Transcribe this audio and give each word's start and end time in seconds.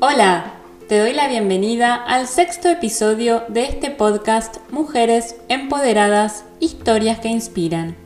Hola, 0.00 0.52
te 0.88 0.96
doy 0.96 1.12
la 1.12 1.26
bienvenida 1.26 1.96
al 1.96 2.28
sexto 2.28 2.68
episodio 2.68 3.42
de 3.48 3.64
este 3.64 3.90
podcast 3.90 4.58
Mujeres 4.70 5.34
Empoderadas, 5.48 6.44
Historias 6.60 7.18
que 7.18 7.26
Inspiran. 7.26 7.96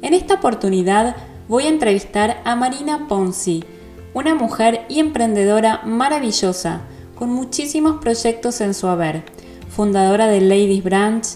En 0.00 0.14
esta 0.14 0.34
oportunidad 0.34 1.16
voy 1.48 1.64
a 1.64 1.70
entrevistar 1.70 2.40
a 2.44 2.54
Marina 2.54 3.08
Ponzi, 3.08 3.64
una 4.14 4.36
mujer 4.36 4.86
y 4.88 5.00
emprendedora 5.00 5.80
maravillosa, 5.84 6.82
con 7.16 7.30
muchísimos 7.30 8.00
proyectos 8.00 8.60
en 8.60 8.72
su 8.72 8.86
haber, 8.86 9.24
fundadora 9.68 10.28
de 10.28 10.42
Ladies 10.42 10.84
Branch, 10.84 11.26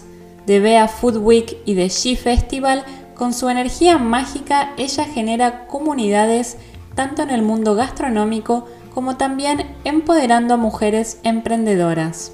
de 0.45 0.61
Bea 0.61 0.87
Food 0.87 1.17
Week 1.17 1.57
y 1.65 1.73
de 1.73 1.89
She 1.89 2.15
Festival, 2.15 2.85
con 3.15 3.33
su 3.33 3.49
energía 3.49 3.97
mágica 3.97 4.71
ella 4.77 5.03
genera 5.03 5.67
comunidades 5.67 6.55
tanto 6.95 7.21
en 7.21 7.31
el 7.31 7.41
mundo 7.41 7.75
gastronómico 7.75 8.65
como 8.95 9.17
también 9.17 9.75
empoderando 9.83 10.53
a 10.53 10.57
mujeres 10.57 11.19
emprendedoras. 11.23 12.31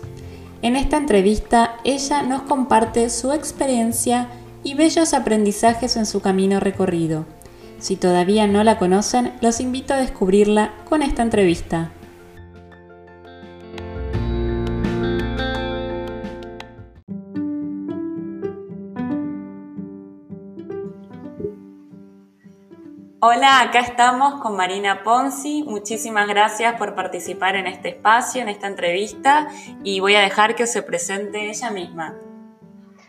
En 0.61 0.75
esta 0.75 0.97
entrevista 0.97 1.75
ella 1.83 2.21
nos 2.21 2.43
comparte 2.43 3.09
su 3.09 3.33
experiencia 3.33 4.27
y 4.63 4.75
bellos 4.75 5.15
aprendizajes 5.15 5.97
en 5.97 6.05
su 6.05 6.21
camino 6.21 6.59
recorrido. 6.59 7.25
Si 7.79 7.95
todavía 7.95 8.45
no 8.45 8.63
la 8.63 8.77
conocen, 8.77 9.33
los 9.41 9.59
invito 9.59 9.95
a 9.95 9.97
descubrirla 9.97 10.71
con 10.87 11.01
esta 11.01 11.23
entrevista. 11.23 11.91
Hola, 23.23 23.61
acá 23.61 23.81
estamos 23.81 24.41
con 24.41 24.55
Marina 24.55 25.03
Ponzi. 25.03 25.63
Muchísimas 25.63 26.27
gracias 26.27 26.73
por 26.79 26.95
participar 26.95 27.55
en 27.55 27.67
este 27.67 27.89
espacio, 27.89 28.41
en 28.41 28.49
esta 28.49 28.65
entrevista, 28.65 29.47
y 29.83 29.99
voy 29.99 30.15
a 30.15 30.21
dejar 30.21 30.55
que 30.55 30.65
se 30.65 30.81
presente 30.81 31.47
ella 31.47 31.69
misma. 31.69 32.15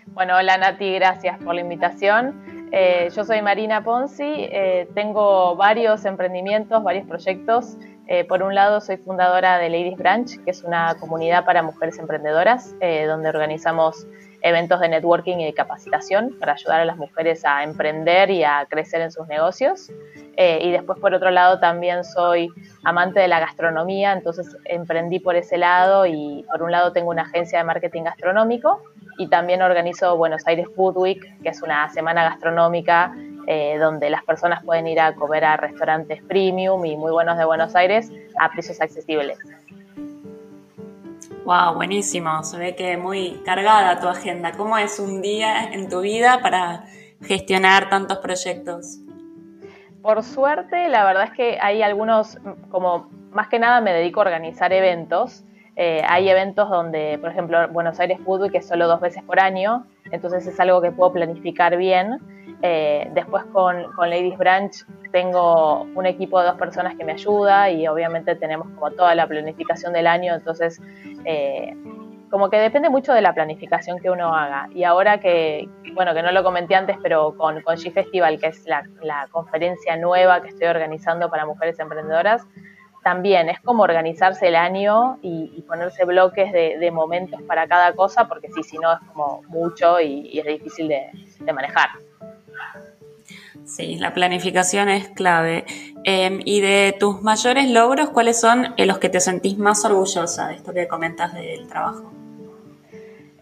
Bueno, 0.08 0.36
hola 0.36 0.58
Nati, 0.58 0.92
gracias 0.96 1.42
por 1.42 1.54
la 1.54 1.62
invitación. 1.62 2.68
Eh, 2.72 3.08
yo 3.16 3.24
soy 3.24 3.40
Marina 3.40 3.82
Ponzi, 3.82 4.22
eh, 4.26 4.86
tengo 4.94 5.56
varios 5.56 6.04
emprendimientos, 6.04 6.84
varios 6.84 7.06
proyectos. 7.06 7.78
Eh, 8.06 8.24
por 8.24 8.42
un 8.42 8.54
lado, 8.54 8.82
soy 8.82 8.98
fundadora 8.98 9.56
de 9.56 9.70
Ladies 9.70 9.96
Branch, 9.96 10.44
que 10.44 10.50
es 10.50 10.62
una 10.62 10.94
comunidad 11.00 11.46
para 11.46 11.62
mujeres 11.62 11.98
emprendedoras, 11.98 12.74
donde 13.06 13.30
organizamos 13.30 14.06
eventos 14.42 14.80
de 14.80 14.88
networking 14.88 15.38
y 15.38 15.44
de 15.44 15.54
capacitación 15.54 16.36
para 16.38 16.52
ayudar 16.52 16.80
a 16.80 16.84
las 16.84 16.96
mujeres 16.96 17.44
a 17.44 17.62
emprender 17.62 18.30
y 18.30 18.44
a 18.44 18.66
crecer 18.68 19.00
en 19.00 19.12
sus 19.12 19.26
negocios. 19.28 19.90
Eh, 20.36 20.60
y 20.62 20.70
después, 20.70 20.98
por 20.98 21.14
otro 21.14 21.30
lado, 21.30 21.60
también 21.60 22.04
soy 22.04 22.48
amante 22.84 23.20
de 23.20 23.28
la 23.28 23.40
gastronomía, 23.40 24.12
entonces 24.12 24.56
emprendí 24.64 25.20
por 25.20 25.36
ese 25.36 25.58
lado 25.58 26.06
y 26.06 26.44
por 26.50 26.62
un 26.62 26.72
lado 26.72 26.92
tengo 26.92 27.10
una 27.10 27.22
agencia 27.22 27.58
de 27.58 27.64
marketing 27.64 28.02
gastronómico 28.02 28.82
y 29.18 29.28
también 29.28 29.62
organizo 29.62 30.16
Buenos 30.16 30.46
Aires 30.46 30.66
Food 30.74 30.96
Week, 30.96 31.42
que 31.42 31.50
es 31.50 31.62
una 31.62 31.88
semana 31.90 32.24
gastronómica 32.24 33.14
eh, 33.46 33.76
donde 33.78 34.08
las 34.08 34.22
personas 34.24 34.64
pueden 34.64 34.86
ir 34.86 35.00
a 35.00 35.14
comer 35.14 35.44
a 35.44 35.56
restaurantes 35.56 36.22
premium 36.22 36.84
y 36.84 36.96
muy 36.96 37.10
buenos 37.10 37.36
de 37.36 37.44
Buenos 37.44 37.74
Aires 37.74 38.10
a 38.38 38.50
precios 38.50 38.80
accesibles. 38.80 39.38
Wow, 41.44 41.74
buenísimo. 41.74 42.44
Se 42.44 42.56
ve 42.56 42.76
que 42.76 42.96
muy 42.96 43.42
cargada 43.44 43.98
tu 43.98 44.06
agenda. 44.06 44.52
¿Cómo 44.52 44.78
es 44.78 45.00
un 45.00 45.20
día 45.20 45.72
en 45.72 45.88
tu 45.88 46.00
vida 46.00 46.38
para 46.40 46.84
gestionar 47.20 47.90
tantos 47.90 48.18
proyectos? 48.18 49.00
Por 50.02 50.22
suerte, 50.22 50.88
la 50.88 51.04
verdad 51.04 51.24
es 51.24 51.32
que 51.32 51.58
hay 51.60 51.82
algunos, 51.82 52.38
como 52.70 53.10
más 53.32 53.48
que 53.48 53.58
nada 53.58 53.80
me 53.80 53.92
dedico 53.92 54.20
a 54.20 54.24
organizar 54.24 54.72
eventos. 54.72 55.42
Eh, 55.74 56.02
hay 56.08 56.28
eventos 56.28 56.68
donde, 56.68 57.18
por 57.18 57.30
ejemplo, 57.30 57.66
Buenos 57.68 57.98
Aires 57.98 58.20
Food 58.24 58.52
que 58.52 58.58
es 58.58 58.68
solo 58.68 58.86
dos 58.86 59.00
veces 59.00 59.24
por 59.24 59.40
año, 59.40 59.86
entonces 60.12 60.46
es 60.46 60.60
algo 60.60 60.80
que 60.80 60.92
puedo 60.92 61.12
planificar 61.12 61.76
bien. 61.76 62.18
Eh, 62.64 63.10
después 63.12 63.44
con, 63.46 63.88
Ladies 63.98 64.38
Branch 64.38 64.72
tengo 65.10 65.82
un 65.82 66.06
equipo 66.06 66.40
de 66.40 66.46
dos 66.46 66.56
personas 66.56 66.94
que 66.94 67.04
me 67.04 67.12
ayuda 67.12 67.68
y 67.70 67.88
obviamente 67.88 68.36
tenemos 68.36 68.68
como 68.70 68.92
toda 68.92 69.16
la 69.16 69.26
planificación 69.26 69.92
del 69.92 70.06
año, 70.06 70.32
entonces 70.32 70.80
eh, 71.24 71.76
como 72.30 72.48
que 72.50 72.58
depende 72.58 72.88
mucho 72.88 73.12
de 73.12 73.20
la 73.20 73.34
planificación 73.34 73.98
que 73.98 74.10
uno 74.10 74.34
haga. 74.34 74.68
Y 74.72 74.84
ahora 74.84 75.18
que, 75.18 75.68
bueno, 75.92 76.14
que 76.14 76.22
no 76.22 76.30
lo 76.30 76.44
comenté 76.44 76.76
antes, 76.76 76.96
pero 77.02 77.36
con, 77.36 77.60
con 77.62 77.76
G 77.76 77.92
Festival, 77.92 78.38
que 78.38 78.46
es 78.46 78.64
la, 78.64 79.26
conferencia 79.32 79.96
nueva 79.96 80.40
que 80.40 80.48
estoy 80.48 80.68
organizando 80.68 81.28
para 81.28 81.44
mujeres 81.44 81.78
emprendedoras, 81.80 82.46
también 83.02 83.48
es 83.48 83.60
como 83.60 83.82
organizarse 83.82 84.46
el 84.46 84.54
año 84.54 85.18
y, 85.20 85.62
ponerse 85.66 86.04
bloques 86.04 86.52
de, 86.52 86.90
momentos 86.92 87.42
para 87.42 87.66
cada 87.66 87.92
cosa, 87.92 88.28
porque 88.28 88.48
sí, 88.52 88.62
si 88.62 88.78
no 88.78 88.92
es 88.92 89.00
como 89.12 89.42
mucho 89.48 90.00
y, 90.00 90.38
es 90.38 90.46
difícil 90.46 90.88
de 90.88 91.52
manejar. 91.52 91.90
Sí, 93.64 93.96
la 93.96 94.12
planificación 94.12 94.88
es 94.88 95.08
clave. 95.10 95.64
Em, 96.04 96.40
y 96.44 96.60
de 96.60 96.96
tus 96.98 97.22
mayores 97.22 97.70
logros, 97.70 98.10
¿cuáles 98.10 98.40
son 98.40 98.74
los 98.76 98.98
que 98.98 99.08
te 99.08 99.20
sentís 99.20 99.56
más 99.58 99.84
orgullosa 99.84 100.48
de 100.48 100.56
esto 100.56 100.72
que 100.72 100.88
comentas 100.88 101.32
del 101.32 101.68
trabajo? 101.68 102.12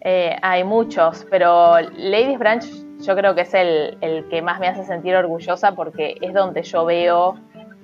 Eh, 0.01 0.35
hay 0.41 0.63
muchos, 0.63 1.25
pero 1.29 1.79
Ladies 1.79 2.39
Branch 2.39 2.65
yo 3.01 3.15
creo 3.15 3.35
que 3.35 3.41
es 3.41 3.53
el, 3.53 3.97
que 4.29 4.41
más 4.41 4.59
me 4.59 4.67
hace 4.67 4.83
sentir 4.83 5.15
orgullosa 5.15 5.73
porque 5.73 6.17
es 6.21 6.33
donde 6.33 6.63
yo 6.63 6.85
veo 6.85 7.35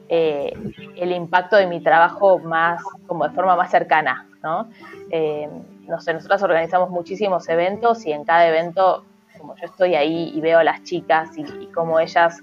eh, 0.09 0.53
el 0.96 1.12
impacto 1.12 1.56
de 1.58 1.68
mi 1.68 1.81
trabajo 1.81 2.40
más, 2.40 2.81
como 3.08 3.28
de 3.28 3.34
forma 3.34 3.56
más 3.56 3.72
cercana, 3.72 4.28
¿no? 4.44 4.70
Eh, 5.12 5.50
no 5.88 6.00
sé, 6.00 6.14
nosotros 6.14 6.42
organizamos 6.44 6.90
muchísimos 6.90 7.47
eventos 7.50 8.06
y 8.06 8.12
en 8.12 8.24
cada 8.26 8.47
evento 8.47 9.06
como 9.38 9.56
yo 9.56 9.66
estoy 9.66 9.96
ahí 9.96 10.31
y 10.34 10.42
veo 10.42 10.59
a 10.59 10.64
las 10.64 10.84
chicas 10.84 11.30
y, 11.38 11.68
cómo 11.68 12.00
ellas, 12.00 12.42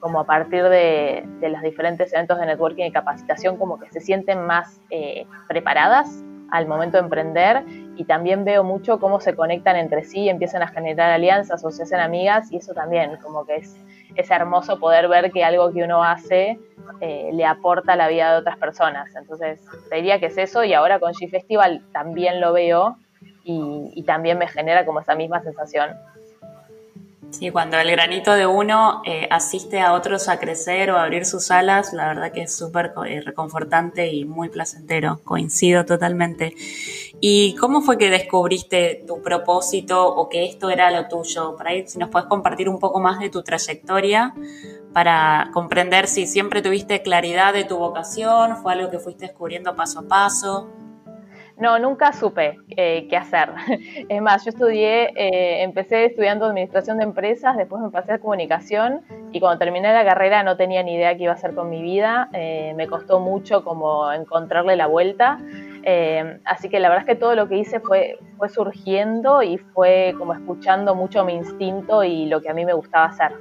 como 0.00 0.20
a 0.20 0.24
partir 0.26 0.64
de, 0.64 1.26
los 1.40 1.62
diferentes 1.62 2.12
eventos 2.12 2.38
de 2.38 2.46
networking 2.46 2.84
y 2.84 2.92
capacitación, 2.92 3.56
como 3.56 3.78
que 3.78 3.90
se 3.90 4.00
sienten 4.00 4.46
más 4.46 4.80
eh, 4.90 5.26
preparadas 5.48 6.22
al 6.50 6.66
momento 6.68 6.98
de 6.98 7.04
emprender 7.04 7.64
y 7.96 8.04
también 8.04 8.44
veo 8.44 8.62
mucho 8.62 9.00
cómo 9.00 9.20
se 9.20 9.34
conectan 9.34 9.76
entre 9.76 10.04
sí, 10.04 10.28
empiezan 10.28 10.62
a 10.62 10.68
generar 10.68 11.10
alianzas 11.10 11.64
o 11.64 11.70
se 11.70 11.82
hacen 11.82 12.00
amigas 12.00 12.52
y 12.52 12.58
eso 12.58 12.74
también 12.74 13.16
como 13.22 13.44
que 13.44 13.56
es, 13.56 13.76
es 14.14 14.30
hermoso 14.30 14.78
poder 14.78 15.08
ver 15.08 15.32
que 15.32 15.44
algo 15.44 15.72
que 15.72 15.82
uno 15.82 16.04
hace 16.04 16.58
eh, 17.00 17.30
le 17.32 17.44
aporta 17.44 17.94
a 17.94 17.96
la 17.96 18.08
vida 18.08 18.32
de 18.32 18.38
otras 18.38 18.56
personas. 18.58 19.14
Entonces, 19.16 19.64
te 19.90 19.96
diría 19.96 20.20
que 20.20 20.26
es 20.26 20.38
eso 20.38 20.64
y 20.64 20.74
ahora 20.74 21.00
con 21.00 21.12
G 21.12 21.28
Festival 21.30 21.82
también 21.92 22.40
lo 22.40 22.52
veo 22.52 22.98
y, 23.42 23.90
y 23.94 24.02
también 24.04 24.38
me 24.38 24.46
genera 24.46 24.84
como 24.84 25.00
esa 25.00 25.14
misma 25.14 25.42
sensación. 25.42 25.90
Sí, 27.38 27.50
cuando 27.50 27.76
el 27.78 27.90
granito 27.90 28.32
de 28.32 28.46
uno 28.46 29.02
eh, 29.04 29.26
asiste 29.28 29.80
a 29.80 29.92
otros 29.94 30.28
a 30.28 30.38
crecer 30.38 30.92
o 30.92 30.96
a 30.96 31.02
abrir 31.02 31.26
sus 31.26 31.50
alas, 31.50 31.92
la 31.92 32.06
verdad 32.06 32.30
que 32.30 32.42
es 32.42 32.56
súper 32.56 32.92
eh, 33.08 33.22
reconfortante 33.22 34.06
y 34.06 34.24
muy 34.24 34.50
placentero. 34.50 35.20
Coincido 35.24 35.84
totalmente. 35.84 36.54
¿Y 37.20 37.56
cómo 37.56 37.82
fue 37.82 37.98
que 37.98 38.08
descubriste 38.08 39.02
tu 39.04 39.20
propósito 39.20 40.06
o 40.06 40.28
que 40.28 40.44
esto 40.44 40.70
era 40.70 40.92
lo 40.92 41.08
tuyo? 41.08 41.56
Para 41.56 41.70
ahí, 41.70 41.88
si 41.88 41.98
nos 41.98 42.08
puedes 42.08 42.28
compartir 42.28 42.68
un 42.68 42.78
poco 42.78 43.00
más 43.00 43.18
de 43.18 43.30
tu 43.30 43.42
trayectoria 43.42 44.32
para 44.92 45.50
comprender 45.52 46.06
si 46.06 46.28
siempre 46.28 46.62
tuviste 46.62 47.02
claridad 47.02 47.52
de 47.52 47.64
tu 47.64 47.78
vocación, 47.78 48.58
fue 48.58 48.74
algo 48.74 48.92
que 48.92 49.00
fuiste 49.00 49.26
descubriendo 49.26 49.74
paso 49.74 49.98
a 49.98 50.02
paso. 50.02 50.68
No, 51.56 51.78
nunca 51.78 52.12
supe 52.12 52.58
eh, 52.76 53.06
qué 53.08 53.16
hacer. 53.16 53.50
Es 54.08 54.20
más, 54.20 54.44
yo 54.44 54.50
estudié, 54.50 55.10
eh, 55.14 55.62
empecé 55.62 56.06
estudiando 56.06 56.46
administración 56.46 56.98
de 56.98 57.04
empresas, 57.04 57.56
después 57.56 57.80
me 57.80 57.90
pasé 57.90 58.12
a 58.12 58.18
comunicación 58.18 59.02
y 59.32 59.38
cuando 59.38 59.58
terminé 59.58 59.92
la 59.92 60.04
carrera 60.04 60.42
no 60.42 60.56
tenía 60.56 60.82
ni 60.82 60.94
idea 60.94 61.16
qué 61.16 61.24
iba 61.24 61.32
a 61.32 61.36
hacer 61.36 61.54
con 61.54 61.70
mi 61.70 61.80
vida. 61.80 62.28
Eh, 62.32 62.74
me 62.76 62.88
costó 62.88 63.20
mucho 63.20 63.62
como 63.62 64.12
encontrarle 64.12 64.76
la 64.76 64.86
vuelta. 64.86 65.38
así 66.44 66.68
que 66.68 66.80
la 66.80 66.88
verdad 66.88 67.06
es 67.06 67.14
que 67.14 67.20
todo 67.20 67.34
lo 67.34 67.48
que 67.48 67.58
hice 67.58 67.78
fue, 67.78 68.18
fue 68.36 68.48
surgiendo 68.48 69.42
y 69.42 69.58
fue 69.58 70.14
como 70.18 70.32
escuchando 70.32 70.94
mucho 70.94 71.24
mi 71.24 71.34
instinto 71.34 72.02
y 72.02 72.26
lo 72.26 72.40
que 72.40 72.50
a 72.50 72.54
mí 72.54 72.64
me 72.64 72.72
gustaba 72.72 73.06
hacer. 73.06 73.32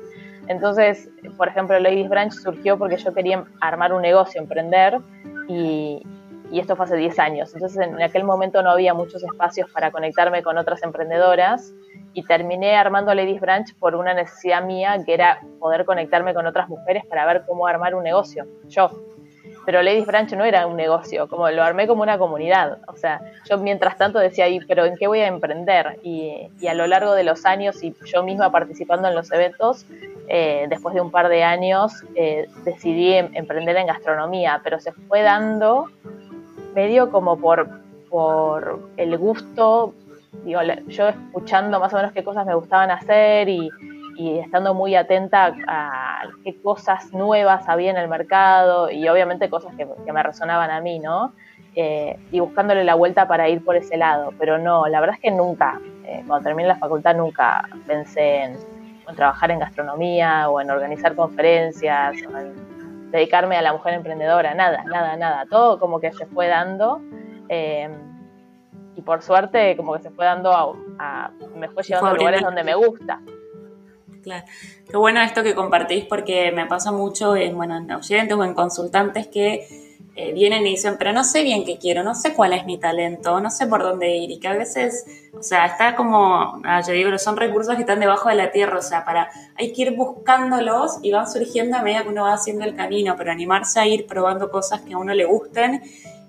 Entonces, 0.48 1.10
por 1.38 1.48
ejemplo, 1.48 1.80
Ladies 1.80 2.10
Branch 2.10 2.34
surgió 2.34 2.78
porque 2.78 2.98
yo 2.98 3.14
quería 3.14 3.46
armar 3.62 3.94
un 3.94 4.02
negocio, 4.02 4.42
emprender 4.42 5.00
y, 5.48 6.04
y 6.54 6.60
esto 6.60 6.76
fue 6.76 6.86
hace 6.86 6.98
10 6.98 7.18
años. 7.18 7.52
Entonces 7.56 7.80
en 7.80 8.00
aquel 8.00 8.24
momento 8.24 8.62
no 8.62 8.70
había 8.70 8.94
muchos 8.94 9.24
espacios 9.24 9.72
para 9.72 9.90
conectarme 9.90 10.44
con 10.44 10.56
otras 10.60 10.84
emprendedoras 10.84 11.74
y 12.14 12.24
terminé 12.24 12.76
armando 12.76 13.12
Ladies 13.16 13.42
Branch 13.42 13.76
por 13.80 13.96
una 13.96 14.14
necesidad 14.14 14.64
mía 14.64 15.02
que 15.04 15.16
era 15.16 15.42
poder 15.60 15.84
conectarme 15.84 16.36
con 16.36 16.46
otras 16.46 16.70
mujeres 16.70 17.06
para 17.08 17.26
ver 17.26 17.42
cómo 17.48 17.66
armar 17.66 17.96
un 17.96 18.04
negocio, 18.04 18.46
yo. 18.68 18.92
Pero 19.66 19.82
Ladies 19.82 20.06
Branch 20.06 20.32
no 20.34 20.46
era 20.46 20.68
un 20.68 20.76
negocio, 20.78 21.28
como 21.28 21.50
lo 21.50 21.64
armé 21.64 21.88
como 21.88 22.04
una 22.04 22.20
comunidad. 22.20 22.78
O 22.88 22.96
sea, 22.98 23.20
yo 23.50 23.58
mientras 23.58 23.98
tanto 23.98 24.20
decía, 24.20 24.46
pero 24.68 24.86
¿en 24.86 24.96
qué 24.96 25.08
voy 25.08 25.22
a 25.22 25.28
emprender? 25.28 26.00
Y, 26.04 26.50
a 26.68 26.74
lo 26.76 26.86
largo 26.86 27.16
de 27.16 27.24
los 27.24 27.46
años 27.46 27.82
y 27.82 27.96
yo 28.06 28.22
misma 28.22 28.52
participando 28.52 29.08
en 29.08 29.16
los 29.16 29.32
eventos, 29.32 29.88
eh, 30.28 30.68
después 30.70 30.94
de 30.94 31.02
un 31.02 31.10
par 31.10 31.30
de 31.30 31.44
años, 31.44 31.94
eh, 32.14 32.48
decidí 32.64 33.14
em, 33.14 33.32
emprender 33.34 33.76
en 33.78 33.88
gastronomía, 33.88 34.62
pero 34.64 34.80
se 34.80 34.92
fue 34.92 35.22
dando 35.22 35.90
medio 36.74 37.12
como 37.12 37.38
por, 37.38 37.70
por 38.10 38.90
el 38.98 39.18
gusto, 39.18 39.94
digo, 40.46 40.62
yo 40.88 41.10
escuchando 41.10 41.80
más 41.80 41.94
o 41.94 41.98
menos 41.98 42.12
qué 42.12 42.24
cosas 42.24 42.46
me 42.46 42.56
gustaban 42.56 42.92
hacer 42.92 43.50
y, 43.50 43.70
estando 44.16 44.76
muy 44.76 44.94
atenta 44.94 45.56
a 45.68 46.22
qué 46.44 46.56
cosas 46.62 47.12
nuevas 47.14 47.68
había 47.68 47.90
en 47.90 47.98
el 47.98 48.08
mercado 48.08 48.92
y 48.92 49.10
obviamente 49.10 49.50
cosas 49.50 49.74
que, 49.76 49.86
me 49.86 50.24
resonaban 50.24 50.70
a 50.70 50.82
mí, 50.82 51.00
¿no? 51.00 51.34
Eh, 51.76 52.20
y 52.32 52.40
buscándole 52.40 52.84
la 52.84 52.94
vuelta 52.94 53.28
para 53.28 53.50
ir 53.50 53.66
por 53.66 53.76
ese 53.76 53.98
lado, 53.98 54.32
pero 54.38 54.60
no, 54.60 54.88
la 54.88 55.00
verdad 55.00 55.16
es 55.16 55.22
que 55.22 55.32
nunca, 55.32 55.82
eh, 56.06 56.24
cuando 56.28 56.44
terminé 56.44 56.68
la 56.68 56.76
facultad 56.76 57.16
nunca 57.16 57.68
pensé 57.88 58.44
en, 58.44 58.58
trabajar 59.16 59.50
en 59.50 59.60
gastronomía 59.60 60.48
o 60.50 60.62
en 60.62 60.70
organizar 60.70 61.16
conferencias 61.16 62.16
o 62.32 62.38
en 62.38 62.73
dedicarme 63.18 63.56
a 63.56 63.62
la 63.62 63.74
mujer 63.74 63.94
emprendedora, 63.94 64.56
nada, 64.56 64.84
nada, 64.86 65.16
nada, 65.16 65.46
todo 65.50 65.80
como 65.80 66.00
que 66.00 66.12
se 66.12 66.26
fue 66.26 66.48
dando. 66.48 67.00
Eh, 67.48 67.90
y 68.96 69.02
por 69.02 69.22
suerte 69.22 69.76
como 69.78 69.94
que 69.94 70.02
se 70.02 70.10
fue 70.10 70.26
dando 70.26 70.52
a, 71.00 71.32
me 71.56 71.70
fue 71.70 71.84
llevando 71.84 72.10
a 72.10 72.14
lugares 72.14 72.42
donde 72.42 72.64
me 72.64 72.76
gusta. 72.76 73.22
Claro. 74.22 74.46
Qué 74.90 74.98
bueno 74.98 75.22
esto 75.22 75.44
que 75.44 75.54
compartís 75.54 76.06
porque 76.06 76.52
me 76.52 76.66
pasa 76.66 76.92
mucho 76.92 77.36
en, 77.36 77.56
bueno, 77.56 77.78
en 77.78 77.92
oyentes 77.92 78.38
o 78.38 78.44
en 78.44 78.54
consultantes 78.54 79.28
que 79.28 79.93
eh, 80.16 80.32
vienen 80.32 80.68
y 80.68 80.72
dicen, 80.72 80.96
pero 81.00 81.12
no 81.12 81.24
sé 81.24 81.42
bien 81.42 81.66
qué 81.66 81.80
quiero, 81.80 82.04
no 82.04 82.14
sé 82.14 82.36
cuál 82.36 82.54
es 82.54 82.66
mi 82.68 82.78
talento, 82.78 83.40
no 83.40 83.50
sé 83.50 83.66
por 83.66 83.82
dónde 83.82 84.16
ir 84.16 84.30
y 84.30 84.40
que 84.40 84.48
a 84.48 84.54
veces, 84.54 85.06
o 85.36 85.42
sea, 85.42 85.66
está 85.66 85.96
como, 85.96 86.62
ah, 86.64 86.82
yo 86.86 86.94
digo, 86.94 87.18
son 87.18 87.36
recursos 87.36 87.74
que 87.74 87.82
están 87.82 88.00
debajo 88.00 88.30
de 88.30 88.36
la 88.36 88.52
tierra, 88.52 88.78
o 88.78 88.82
sea, 88.84 89.06
para, 89.06 89.32
hay 89.58 89.74
que 89.74 89.82
ir 89.82 89.96
buscándolos 89.96 91.00
y 91.02 91.12
van 91.12 91.28
surgiendo 91.28 91.78
a 91.78 91.82
medida 91.82 92.04
que 92.04 92.10
uno 92.10 92.26
va 92.26 92.34
haciendo 92.34 92.64
el 92.64 92.76
camino, 92.76 93.16
pero 93.18 93.32
animarse 93.32 93.80
a 93.80 93.88
ir 93.88 94.06
probando 94.06 94.52
cosas 94.52 94.82
que 94.82 94.94
a 94.94 95.00
uno 95.00 95.16
le 95.16 95.26
gusten 95.26 95.82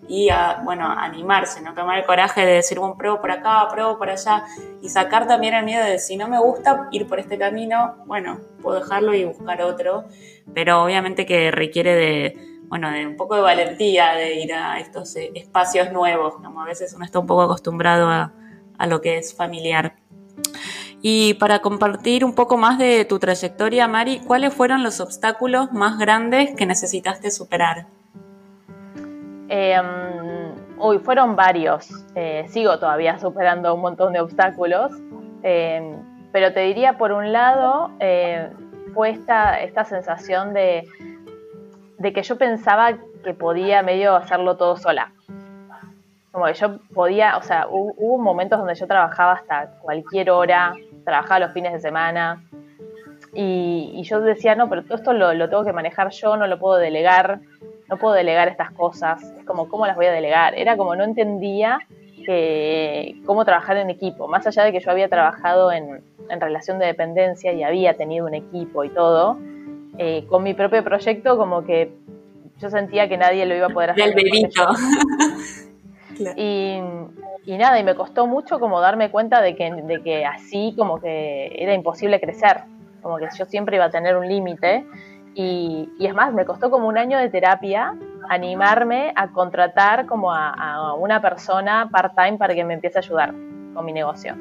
y 0.08 0.30
a, 0.30 0.62
bueno, 0.64 0.90
animarse, 0.90 1.60
no 1.60 1.74
tomar 1.74 1.98
el 1.98 2.06
coraje 2.06 2.46
de 2.46 2.52
decir, 2.52 2.78
bueno, 2.78 2.96
pruebo 2.96 3.20
por 3.20 3.32
acá, 3.32 3.68
pruebo 3.70 3.98
por 3.98 4.08
allá 4.08 4.44
y 4.80 4.88
sacar 4.88 5.26
también 5.26 5.52
el 5.52 5.64
miedo 5.66 5.84
de 5.84 5.98
si 5.98 6.16
no 6.16 6.26
me 6.26 6.38
gusta 6.40 6.88
ir 6.90 7.06
por 7.06 7.20
este 7.20 7.36
camino, 7.36 7.96
bueno, 8.06 8.40
puedo 8.62 8.80
dejarlo 8.80 9.14
y 9.14 9.26
buscar 9.26 9.60
otro, 9.60 10.04
pero 10.54 10.82
obviamente 10.82 11.26
que 11.26 11.50
requiere 11.50 11.94
de, 11.94 12.53
bueno, 12.74 12.90
de 12.90 13.06
un 13.06 13.16
poco 13.16 13.36
de 13.36 13.40
valentía 13.40 14.14
de 14.14 14.34
ir 14.34 14.52
a 14.52 14.80
estos 14.80 15.14
eh, 15.14 15.30
espacios 15.36 15.92
nuevos, 15.92 16.34
como 16.34 16.60
a 16.60 16.64
veces 16.64 16.92
uno 16.92 17.04
está 17.04 17.20
un 17.20 17.26
poco 17.28 17.42
acostumbrado 17.42 18.08
a, 18.08 18.32
a 18.76 18.86
lo 18.88 19.00
que 19.00 19.16
es 19.16 19.32
familiar. 19.32 19.94
Y 21.00 21.34
para 21.34 21.60
compartir 21.60 22.24
un 22.24 22.34
poco 22.34 22.56
más 22.56 22.76
de 22.76 23.04
tu 23.04 23.20
trayectoria, 23.20 23.86
Mari, 23.86 24.22
¿cuáles 24.26 24.52
fueron 24.52 24.82
los 24.82 24.98
obstáculos 24.98 25.70
más 25.70 26.00
grandes 26.00 26.56
que 26.56 26.66
necesitaste 26.66 27.30
superar? 27.30 27.86
Eh, 29.48 29.80
uy, 30.76 30.98
fueron 30.98 31.36
varios. 31.36 31.88
Eh, 32.16 32.44
sigo 32.48 32.80
todavía 32.80 33.20
superando 33.20 33.72
un 33.72 33.82
montón 33.82 34.12
de 34.12 34.18
obstáculos. 34.18 34.90
Eh, 35.44 35.96
pero 36.32 36.52
te 36.52 36.62
diría, 36.62 36.98
por 36.98 37.12
un 37.12 37.30
lado, 37.30 37.92
eh, 38.00 38.50
fue 38.94 39.10
esta, 39.10 39.60
esta 39.60 39.84
sensación 39.84 40.52
de, 40.54 40.88
de, 41.98 42.12
que 42.12 42.22
yo 42.22 42.36
pensaba 42.36 42.98
que 43.22 43.34
podía 43.34 43.82
medio 43.82 44.16
hacerlo 44.16 44.56
todo 44.56 44.76
sola. 44.76 45.12
Como 46.32 46.46
que 46.46 46.54
yo 46.54 46.78
podía, 46.92 47.36
o 47.36 47.42
sea, 47.42 47.68
hubo, 47.70 48.18
momentos 48.18 48.58
donde 48.58 48.74
yo 48.74 48.86
trabajaba 48.86 49.34
hasta 49.34 49.78
cualquier 49.80 50.30
hora, 50.30 50.74
trabajaba 51.04 51.40
los 51.40 51.52
fines 51.52 51.72
de 51.72 51.80
semana, 51.80 52.42
y, 53.36 54.02
yo 54.04 54.20
decía, 54.20 54.54
no, 54.54 54.68
pero 54.68 54.84
todo 54.84 54.94
esto 54.96 55.12
lo, 55.12 55.48
tengo 55.48 55.64
que 55.64 55.72
manejar 55.72 56.10
yo, 56.10 56.36
no 56.36 56.46
lo 56.46 56.58
puedo 56.58 56.76
delegar 56.78 57.40
no 57.88 57.98
puedo 57.98 58.14
delegar 58.14 58.48
estas 58.48 58.70
cosas, 58.70 59.22
es 59.38 59.44
como, 59.44 59.68
¿cómo 59.68 59.86
las 59.86 59.96
voy 59.96 60.06
a 60.06 60.12
delegar? 60.12 60.54
Era 60.54 60.76
como 60.76 60.96
no 60.96 61.04
entendía 61.04 61.78
que, 62.24 63.20
cómo 63.26 63.44
trabajar 63.44 63.76
en 63.76 63.90
equipo, 63.90 64.28
más 64.28 64.46
allá 64.46 64.64
de 64.64 64.72
que 64.72 64.80
yo 64.80 64.90
había 64.90 65.08
trabajado 65.08 65.72
en, 65.72 66.02
relación 66.40 66.78
de 66.78 66.86
dependencia 66.86 67.52
y 67.52 67.62
había 67.62 67.94
tenido 67.94 68.26
un 68.26 68.32
equipo 68.32 68.82
y 68.82 68.88
todo, 68.88 69.36
eh, 69.98 70.26
con 70.28 70.42
mi 70.42 70.54
propio 70.54 70.82
proyecto 70.82 71.36
como 71.36 71.64
que 71.64 71.92
yo 72.58 72.70
sentía 72.70 73.08
que 73.08 73.16
nadie 73.16 73.46
lo 73.46 73.54
iba 73.54 73.66
a 73.66 73.70
poder 73.70 73.90
hacer. 73.90 74.14
Del 74.14 74.14
bebito. 74.14 74.66
y, 76.36 76.78
y, 77.44 77.58
nada, 77.58 77.78
y 77.78 77.84
me 77.84 77.94
costó 77.94 78.26
mucho 78.26 78.60
como 78.60 78.80
darme 78.80 79.10
cuenta 79.10 79.40
de 79.40 79.56
que, 79.56 79.72
de 79.72 80.02
que 80.02 80.24
así 80.24 80.74
como 80.76 81.00
que 81.00 81.54
era 81.58 81.74
imposible 81.74 82.20
crecer, 82.20 82.62
como 83.02 83.18
que 83.18 83.28
yo 83.36 83.44
siempre 83.44 83.76
iba 83.76 83.86
a 83.86 83.90
tener 83.90 84.16
un 84.16 84.28
límite 84.28 84.84
y, 85.34 85.88
es 85.98 86.14
más, 86.14 86.32
me 86.32 86.44
costó 86.44 86.70
como 86.70 86.86
un 86.86 86.96
año 86.96 87.18
de 87.18 87.28
terapia 87.28 87.94
animarme 88.28 89.12
a 89.16 89.28
contratar 89.28 90.06
como 90.06 90.32
a, 90.32 90.94
una 90.94 91.20
persona 91.20 91.88
part-time 91.90 92.38
para 92.38 92.54
que 92.54 92.64
me 92.64 92.74
empiece 92.74 92.98
a 92.98 93.00
ayudar 93.00 93.34
con 93.74 93.84
mi 93.84 93.92
negocio. 93.92 94.36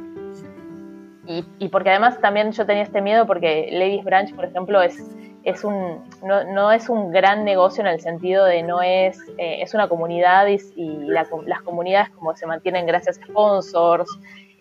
Y, 1.26 1.70
porque 1.70 1.90
además 1.90 2.20
también 2.20 2.52
yo 2.52 2.66
tenía 2.66 2.84
este 2.84 3.02
miedo 3.02 3.26
porque 3.26 3.70
Ladies 3.72 4.04
Branch, 4.04 4.36
por 4.36 4.46
ejemplo, 4.46 4.82
es, 4.82 5.00
es 5.44 5.64
un, 5.64 6.04
no, 6.24 6.72
es 6.72 6.90
un 6.90 7.12
gran 7.12 7.44
negocio 7.44 7.82
en 7.82 7.88
el 7.88 8.00
sentido 8.00 8.46
de 8.46 8.64
no 8.64 8.82
es, 8.82 9.20
eh, 9.38 9.62
es 9.62 9.74
una 9.74 9.90
comunidad 9.90 10.48
y, 10.48 10.60
las 11.08 11.62
comunidades 11.64 12.10
como 12.12 12.36
se 12.36 12.46
mantienen 12.46 12.86
gracias 12.86 13.20
a 13.20 13.26
sponsors 13.26 14.10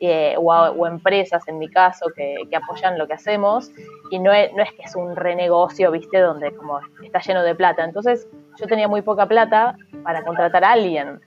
eh, 0.00 0.34
o, 0.36 0.86
empresas, 0.88 1.46
en 1.46 1.60
mi 1.60 1.68
caso, 1.68 2.06
que, 2.16 2.36
apoyan 2.56 2.98
lo 2.98 3.06
que 3.06 3.12
hacemos, 3.12 3.70
y 4.10 4.18
no 4.18 4.32
es, 4.32 4.52
no 4.52 4.60
es 4.60 4.72
que 4.72 4.82
es 4.82 4.96
un 4.96 5.14
renegocio, 5.14 5.92
viste, 5.92 6.18
donde 6.18 6.52
como 6.56 6.80
está 7.04 7.20
lleno 7.20 7.44
de 7.44 7.54
plata. 7.54 7.84
Entonces 7.84 8.26
yo 8.58 8.66
tenía 8.66 8.88
muy 8.88 9.02
poca 9.02 9.26
plata 9.26 9.76
para 10.02 10.24
contratar 10.24 10.64
a 10.64 10.72
alguien. 10.72 11.20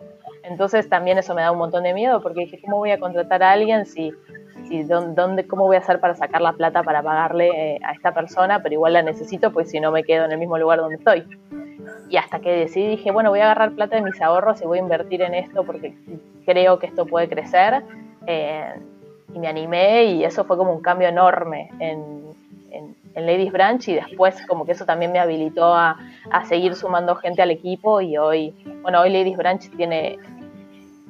Entonces 0.44 0.90
también 0.90 1.18
eso 1.18 1.34
me 1.34 1.42
da 1.42 1.52
un 1.52 1.58
montón 1.58 1.84
de 1.84 1.94
miedo, 1.94 2.22
porque 2.22 2.42
dije, 2.42 2.60
¿cómo 2.62 2.76
voy 2.76 2.92
a 2.92 3.00
contratar 3.00 3.44
a 3.44 3.54
alguien 3.54 3.86
si, 3.86 4.12
si 4.68 4.88
cómo 5.48 5.66
voy 5.66 5.76
a 5.76 5.80
hacer 5.80 6.00
para 6.00 6.16
sacar 6.16 6.42
la 6.42 6.54
plata 6.54 6.84
para 6.84 7.02
pagarle 7.02 7.76
eh, 7.76 7.80
a 7.84 7.94
esta 7.94 8.14
persona, 8.14 8.62
pero 8.62 8.74
igual 8.74 8.94
la 8.94 9.02
necesito, 9.02 9.52
pues 9.52 9.70
si 9.70 9.80
no 9.80 9.92
me 9.92 10.04
quedo 10.04 10.26
en 10.26 10.32
el 10.32 10.38
mismo 10.38 10.58
lugar 10.58 10.80
donde 10.80 10.96
estoy. 10.96 11.26
Y 12.10 12.18
hasta 12.18 12.40
que 12.40 12.52
decidí, 12.52 12.88
dije, 12.88 13.12
bueno, 13.12 13.30
voy 13.30 13.40
a 13.40 13.46
agarrar 13.46 13.72
plata 13.74 13.96
de 13.96 14.02
mis 14.02 14.22
ahorros 14.22 14.62
y 14.62 14.66
voy 14.66 14.80
a 14.80 14.82
invertir 14.82 15.22
en 15.22 15.34
esto 15.34 15.64
porque 15.64 15.96
creo 16.46 16.80
que 16.80 16.88
esto 16.88 17.06
puede 17.06 17.28
crecer 17.28 17.84
eh, 18.28 18.74
y 19.34 19.40
me 19.40 19.48
animé 19.48 20.06
y 20.06 20.24
eso 20.24 20.46
fue 20.46 20.58
como 20.58 20.74
un 20.74 20.82
cambio 20.82 21.08
enorme 21.08 21.70
en, 21.80 22.26
Ladies 23.16 23.54
Branch 23.54 23.88
y 23.88 23.94
después 23.94 24.36
como 24.46 24.66
que 24.66 24.74
eso 24.74 24.86
también 24.86 25.14
me 25.14 25.20
habilitó 25.20 25.74
a, 25.74 25.98
seguir 26.50 26.76
sumando 26.76 27.16
gente 27.16 27.42
al 27.42 27.50
equipo 27.50 28.02
y 28.02 28.18
hoy, 28.18 28.54
bueno, 28.82 29.00
hoy 29.00 29.10
Ladies 29.10 29.38
Branch 29.38 29.70
tiene 29.78 30.20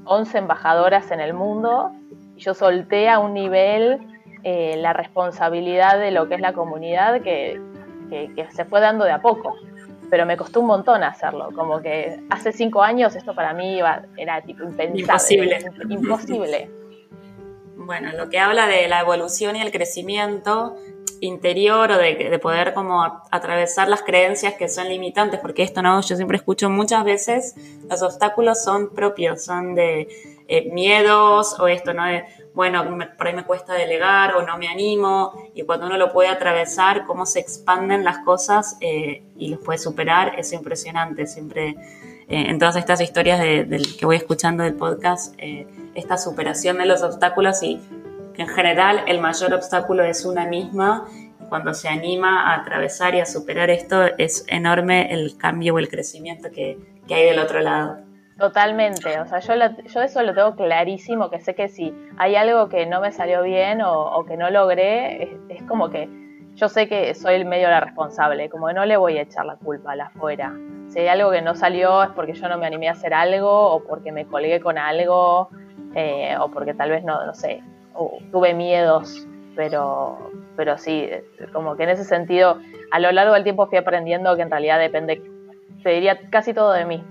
11 0.03 0.37
embajadoras 0.37 1.09
en 1.09 1.19
el 1.19 1.33
mundo 1.33 1.91
y 2.35 2.39
yo 2.39 2.53
solté 2.53 3.09
a 3.09 3.19
un 3.19 3.33
nivel 3.33 3.99
eh, 4.43 4.75
la 4.77 4.93
responsabilidad 4.93 5.99
de 5.99 6.11
lo 6.11 6.27
que 6.27 6.35
es 6.35 6.41
la 6.41 6.53
comunidad 6.53 7.21
que, 7.21 7.59
se 8.51 8.65
fue 8.65 8.79
dando 8.79 9.03
de 9.03 9.11
a 9.11 9.21
poco 9.21 9.55
pero 10.09 10.27
me 10.27 10.37
costó 10.37 10.61
un 10.61 10.67
montón 10.67 11.03
hacerlo. 11.03 11.49
Como 11.55 11.81
que 11.81 12.19
hace 12.29 12.51
cinco 12.51 12.83
años 12.83 13.15
esto 13.15 13.33
para 13.33 13.53
mí 13.53 13.79
iba, 13.79 14.03
era 14.15 14.39
tipo 14.43 14.63
impensable. 14.63 15.01
Imposible. 15.01 15.57
Imposible 15.89 16.69
bueno, 17.85 18.11
lo 18.13 18.29
que 18.29 18.39
habla 18.39 18.67
de 18.67 18.87
la 18.87 19.01
evolución 19.01 19.55
y 19.55 19.61
el 19.61 19.71
crecimiento 19.71 20.75
interior 21.25 21.91
o 21.91 21.97
de, 21.97 22.39
poder 22.39 22.73
como 22.73 23.03
atravesar 23.31 23.87
las 23.87 24.01
creencias 24.01 24.53
que 24.53 24.69
son 24.69 24.87
limitantes, 24.89 25.39
porque 25.39 25.63
esto 25.63 25.81
no, 25.81 26.01
yo 26.01 26.15
siempre 26.15 26.37
escucho 26.37 26.69
muchas 26.69 27.03
veces, 27.03 27.55
los 27.89 28.01
obstáculos 28.01 28.63
son 28.63 28.89
propios, 28.93 29.43
son 29.43 29.75
de 29.75 30.07
eh, 30.47 30.69
miedos 30.71 31.59
o 31.59 31.67
esto, 31.67 31.93
¿no? 31.93 32.05
De, 32.05 32.23
bueno, 32.53 32.85
por 33.17 33.27
ahí 33.27 33.33
me 33.33 33.43
cuesta 33.43 33.73
delegar 33.73 34.35
o 34.35 34.43
no 34.43 34.57
me 34.57 34.67
animo, 34.67 35.33
y 35.53 35.63
cuando 35.63 35.87
uno 35.87 35.97
lo 35.97 36.13
puede 36.13 36.29
atravesar, 36.29 37.05
cómo 37.05 37.25
se 37.25 37.39
expanden 37.39 38.03
las 38.03 38.19
cosas 38.19 38.77
eh, 38.79 39.23
y 39.35 39.49
los 39.49 39.59
puede 39.59 39.79
superar, 39.79 40.39
es 40.39 40.53
impresionante, 40.53 41.27
siempre 41.27 41.75
eh, 42.27 42.45
en 42.47 42.57
todas 42.59 42.75
estas 42.77 43.01
historias 43.01 43.39
del 43.39 43.97
que 43.97 44.05
voy 44.05 44.15
escuchando 44.15 44.63
del 44.63 44.75
podcast, 44.75 45.35
esta 45.95 46.17
superación 46.17 46.77
de 46.77 46.85
los 46.85 47.03
obstáculos 47.03 47.61
y 47.61 47.81
en 48.37 48.47
general 48.47 49.03
el 49.07 49.19
mayor 49.19 49.53
obstáculo 49.53 50.03
es 50.03 50.25
una 50.25 50.45
misma. 50.45 51.05
Cuando 51.49 51.73
se 51.73 51.87
anima 51.87 52.51
a 52.51 52.61
atravesar 52.61 53.13
y 53.15 53.19
a 53.19 53.25
superar 53.25 53.69
esto, 53.69 54.03
es 54.17 54.45
enorme 54.47 55.13
el 55.13 55.37
cambio 55.37 55.75
o 55.75 55.79
el 55.79 55.89
crecimiento 55.89 56.49
que, 56.51 56.77
que 57.07 57.13
hay 57.13 57.25
del 57.25 57.39
otro 57.39 57.59
lado. 57.61 57.97
Totalmente, 58.37 59.19
o 59.19 59.27
sea, 59.27 59.39
yo, 59.39 59.53
yo 59.85 60.01
eso 60.01 60.21
lo 60.23 60.33
tengo 60.33 60.55
clarísimo, 60.55 61.29
que 61.29 61.39
sé 61.39 61.55
que 61.55 61.69
si 61.69 61.93
hay 62.17 62.35
algo 62.35 62.67
que 62.67 62.85
no 62.85 62.99
me 62.99 63.11
salió 63.11 63.43
bien 63.43 63.81
o, 63.81 64.25
que 64.25 64.35
no 64.35 64.49
logré, 64.49 65.23
es, 65.23 65.29
es, 65.47 65.63
como 65.63 65.89
que 65.89 66.09
yo 66.55 66.67
sé 66.67 66.89
que 66.89 67.15
soy 67.15 67.35
el 67.35 67.45
medio 67.45 67.69
la 67.69 67.79
responsable, 67.79 68.49
como 68.49 68.67
que 68.67 68.73
no 68.73 68.85
le 68.85 68.97
voy 68.97 69.17
a 69.19 69.21
echar 69.21 69.45
la 69.45 69.55
culpa 69.55 69.93
a 69.93 69.95
la 69.95 70.05
afuera 70.07 70.53
si 70.95 70.99
hay 70.99 71.07
algo 71.07 71.31
que 71.31 71.41
no 71.41 71.55
salió 71.55 72.03
es 72.03 72.09
porque 72.11 72.33
yo 72.33 72.47
no 72.47 72.57
me 72.57 72.65
animé 72.65 72.87
a 72.89 72.93
hacer 72.93 73.13
algo 73.13 73.71
o 73.71 73.83
porque 73.83 74.11
me 74.11 74.25
colgué 74.25 74.59
con 74.59 74.77
algo 74.77 75.49
eh, 75.95 76.35
o 76.39 76.49
porque 76.49 76.73
tal 76.73 76.89
vez 76.89 77.03
no, 77.03 77.25
no 77.25 77.33
sé, 77.33 77.61
tuve 78.31 78.53
miedos, 78.53 79.25
pero, 79.55 80.31
pero 80.55 80.77
sí, 80.77 81.09
como 81.53 81.75
que 81.75 81.83
en 81.83 81.89
ese 81.89 82.03
sentido 82.03 82.59
a 82.91 82.99
lo 82.99 83.11
largo 83.11 83.33
del 83.33 83.43
tiempo 83.43 83.67
fui 83.67 83.77
aprendiendo 83.77 84.35
que 84.35 84.41
en 84.41 84.51
realidad 84.51 84.79
depende, 84.79 85.21
te 85.83 85.89
diría 85.89 86.29
casi 86.29 86.53
todo 86.53 86.71
de 86.73 86.85
mí. 86.85 87.03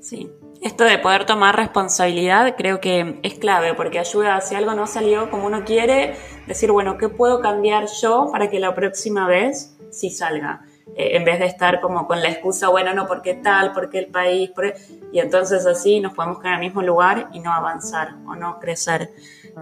Sí, 0.00 0.30
esto 0.62 0.84
de 0.84 0.98
poder 0.98 1.26
tomar 1.26 1.56
responsabilidad 1.56 2.54
creo 2.56 2.80
que 2.80 3.20
es 3.22 3.34
clave 3.34 3.74
porque 3.74 3.98
ayuda, 3.98 4.40
si 4.40 4.54
algo 4.54 4.74
no 4.74 4.86
salió 4.86 5.30
como 5.30 5.46
uno 5.46 5.64
quiere, 5.64 6.14
decir, 6.46 6.72
bueno, 6.72 6.98
¿qué 6.98 7.08
puedo 7.08 7.40
cambiar 7.40 7.86
yo 8.00 8.28
para 8.32 8.48
que 8.48 8.60
la 8.60 8.74
próxima 8.74 9.26
vez 9.26 9.76
sí 9.90 10.10
salga? 10.10 10.62
Eh, 10.96 11.16
en 11.16 11.24
vez 11.24 11.38
de 11.38 11.46
estar 11.46 11.80
como 11.80 12.06
con 12.06 12.20
la 12.20 12.28
excusa, 12.28 12.68
bueno, 12.68 12.92
no, 12.94 13.06
porque 13.06 13.34
tal, 13.34 13.72
porque 13.72 13.98
el 13.98 14.06
país, 14.06 14.50
e-". 14.62 14.74
y 15.12 15.20
entonces 15.20 15.66
así 15.66 16.00
nos 16.00 16.14
podemos 16.14 16.38
quedar 16.38 16.54
en 16.54 16.60
el 16.60 16.66
mismo 16.66 16.82
lugar 16.82 17.28
y 17.32 17.40
no 17.40 17.52
avanzar 17.52 18.16
o 18.26 18.34
no 18.34 18.58
crecer. 18.58 19.10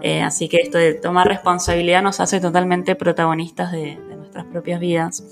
Eh, 0.01 0.21
así 0.21 0.47
que 0.47 0.57
esto 0.57 0.77
de 0.77 0.93
tomar 0.93 1.27
responsabilidad 1.27 2.01
nos 2.01 2.19
hace 2.19 2.39
totalmente 2.39 2.95
protagonistas 2.95 3.71
de, 3.71 3.95
nuestras 3.95 4.45
propias 4.45 4.79
vidas. 4.79 5.23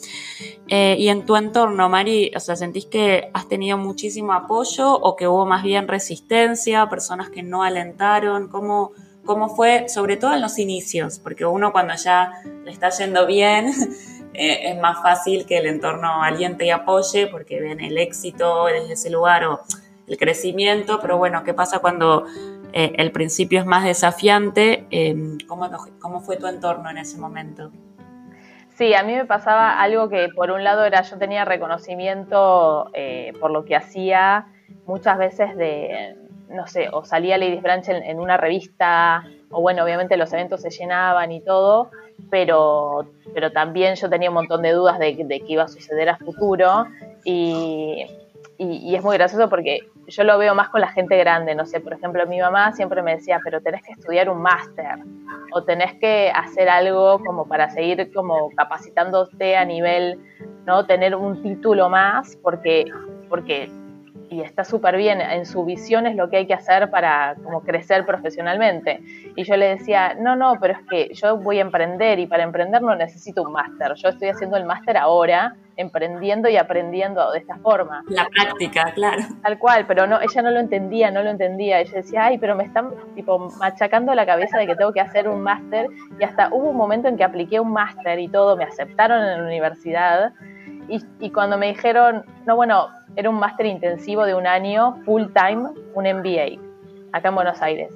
Eh, 0.68 0.96
y 0.98 1.10
en 1.10 1.24
tu 1.24 1.36
entorno, 1.36 1.88
Mari, 1.88 2.32
o 2.36 2.40
sea, 2.40 2.56
¿sentís 2.56 2.88
que 2.88 3.30
has 3.32 3.48
tenido 3.48 3.78
muchísimo 3.78 4.34
apoyo 4.34 4.92
o 4.92 5.16
que 5.16 5.28
hubo 5.28 5.46
más 5.46 5.62
bien 5.62 5.88
resistencia, 5.88 6.90
personas 6.90 7.30
que 7.30 7.44
no 7.44 7.62
alentaron? 7.62 8.48
¿Cómo, 8.48 8.94
cómo 9.24 9.50
fue, 9.50 9.88
sobre 9.88 10.18
todo 10.18 10.34
en 10.34 10.42
los 10.42 10.58
inicios? 10.58 11.20
Porque 11.20 11.46
uno 11.46 11.72
cuando 11.72 11.94
ya 11.94 12.32
le 12.66 12.72
está 12.72 12.90
yendo 12.90 13.28
bien, 13.28 13.72
eh, 14.34 14.72
es 14.72 14.80
más 14.80 15.02
fácil 15.02 15.46
que 15.46 15.58
el 15.58 15.66
entorno 15.66 16.24
alguien 16.24 16.58
te 16.58 16.72
apoye 16.72 17.28
porque 17.28 17.60
ven 17.60 17.80
el 17.80 17.98
éxito 17.98 18.66
desde 18.66 18.94
ese 18.94 19.10
lugar 19.10 19.46
o 19.46 19.62
el 20.08 20.18
crecimiento, 20.18 21.00
pero 21.02 21.18
bueno, 21.18 21.44
¿qué 21.44 21.54
pasa 21.54 21.80
cuando 21.80 22.26
eh, 22.74 22.94
el 22.98 23.12
principio 23.12 23.60
es 23.60 23.66
más 23.66 23.84
desafiante? 23.84 24.86
¿cómo, 25.48 25.70
¿Cómo 26.00 26.22
fue 26.22 26.38
tu 26.38 26.48
entorno 26.48 26.90
en 26.90 26.98
ese 26.98 27.18
momento? 27.18 27.72
Sí, 28.78 28.94
a 28.94 29.02
mí 29.02 29.16
me 29.16 29.26
pasaba 29.26 29.82
algo 29.82 30.08
que 30.08 30.30
por 30.36 30.52
un 30.52 30.64
lado 30.64 30.86
era 30.86 31.02
yo 31.02 31.18
tenía 31.18 31.46
reconocimiento 31.46 32.92
eh, 32.94 33.34
por 33.40 33.50
lo 33.50 33.66
que 33.66 33.76
hacía 33.76 34.50
muchas 34.86 35.18
veces 35.18 35.58
de, 35.58 36.16
no 36.50 36.68
sé, 36.68 36.88
o 36.92 37.04
salía 37.04 37.40
Ladies 37.40 37.64
Branch 37.64 37.90
en, 37.90 38.20
una 38.20 38.38
revista, 38.38 39.24
o 39.50 39.62
bueno, 39.62 39.84
obviamente 39.84 40.16
los 40.16 40.32
eventos 40.32 40.62
se 40.62 40.70
llenaban 40.70 41.32
y 41.32 41.42
todo, 41.42 41.90
pero, 42.30 43.06
pero 43.34 43.52
también 43.52 43.96
yo 43.96 44.10
tenía 44.10 44.30
un 44.30 44.36
montón 44.36 44.62
de 44.62 44.72
dudas 44.72 45.00
de, 45.00 45.16
qué 45.16 45.44
iba 45.48 45.64
a 45.64 45.68
suceder 45.68 46.10
a 46.10 46.18
futuro 46.18 46.88
y, 47.24 48.06
y, 48.58 48.96
es 48.96 49.04
muy 49.04 49.18
gracioso 49.18 49.50
porque 49.50 49.88
yo 50.08 50.24
lo 50.24 50.38
veo 50.38 50.56
más 50.56 50.70
con 50.70 50.82
la 50.82 50.88
gente 50.90 51.18
grande, 51.18 51.54
no 51.54 51.66
sé, 51.66 51.80
por 51.80 51.94
ejemplo, 51.94 52.26
mi 52.28 52.40
mamá 52.40 52.74
siempre 52.74 53.02
me 53.02 53.16
decía, 53.16 53.40
pero 53.44 53.62
tenés 53.62 53.82
que 53.84 53.92
estudiar 53.92 54.30
un 54.30 54.42
máster 54.42 55.00
o 55.54 55.64
tenés 55.64 55.94
que 55.96 56.32
hacer 56.34 56.70
algo 56.70 57.20
como 57.20 57.48
para 57.48 57.70
seguir 57.70 58.12
como 58.14 58.50
capacitándote 58.52 59.58
a 59.58 59.66
nivel, 59.66 60.20
¿no? 60.66 60.86
Tener 60.86 61.16
un 61.16 61.42
título 61.44 61.90
más 61.90 62.38
porque, 62.42 62.86
porque 63.30 63.70
y 64.30 64.42
está 64.42 64.64
súper 64.64 64.98
bien, 64.98 65.22
en 65.22 65.46
su 65.46 65.64
visión 65.64 66.06
es 66.06 66.16
lo 66.16 66.30
que 66.30 66.38
hay 66.38 66.48
que 66.48 66.54
hacer 66.54 66.90
para 66.90 67.36
como 67.44 67.62
crecer 67.62 68.06
profesionalmente. 68.06 69.02
Y 69.36 69.44
yo 69.44 69.56
le 69.56 69.70
decía, 69.70 70.16
no, 70.20 70.36
no, 70.36 70.56
pero 70.60 70.74
es 70.74 70.80
que 70.90 71.14
yo 71.14 71.38
voy 71.38 71.60
a 71.60 71.62
emprender 71.62 72.20
y 72.20 72.28
para 72.28 72.44
emprender 72.44 72.82
no 72.82 72.96
necesito 72.96 73.44
un 73.44 73.52
máster, 73.54 73.94
yo 73.96 74.10
estoy 74.10 74.30
haciendo 74.30 74.58
el 74.58 74.66
máster 74.66 74.98
ahora, 74.98 75.56
emprendiendo 75.78 76.50
y 76.50 76.58
aprendiendo 76.58 77.32
de 77.32 77.40
esta 77.40 77.56
forma. 77.58 78.04
La 78.08 78.28
práctica, 78.28 78.92
claro. 78.96 79.22
Tal 79.44 79.60
cual, 79.60 79.86
pero 79.88 80.08
no, 80.08 80.20
ella 80.20 80.42
no 80.42 80.52
lo 80.52 80.60
entendía, 80.60 81.12
no 81.12 81.22
lo 81.22 81.30
entendía. 81.30 81.80
Ella 81.80 81.94
decía, 81.94 82.26
ay, 82.26 82.40
pero 82.40 82.56
me 82.56 82.64
están 82.64 82.92
tipo 83.16 83.38
machacando 83.60 84.14
la 84.16 84.26
cabeza 84.26 84.58
de 84.58 84.66
que 84.66 84.76
tengo 84.76 84.92
que 84.92 85.02
hacer 85.02 85.30
un 85.30 85.42
máster 85.42 85.88
y 86.20 86.24
hasta 86.24 86.50
hubo 86.52 86.72
un 86.72 86.78
momento 86.78 87.08
en 87.08 87.16
que 87.16 87.24
apliqué 87.24 87.60
un 87.60 87.72
máster 87.72 88.20
y 88.20 88.28
todo, 88.28 88.58
me 88.58 88.64
aceptaron 88.64 89.24
en 89.24 89.38
la 89.38 89.44
universidad 89.44 90.34
y, 90.88 91.30
cuando 91.32 91.58
me 91.58 91.68
dijeron, 91.68 92.24
no, 92.46 92.56
bueno, 92.56 92.88
era 93.16 93.30
un 93.30 93.40
máster 93.40 93.66
intensivo 93.66 94.26
de 94.26 94.36
un 94.36 94.48
año, 94.48 94.98
full 95.06 95.26
time, 95.34 95.70
un 95.94 96.04
MBA, 96.04 96.62
acá 97.12 97.30
en 97.30 97.36
Buenos 97.36 97.62
Aires. 97.62 97.94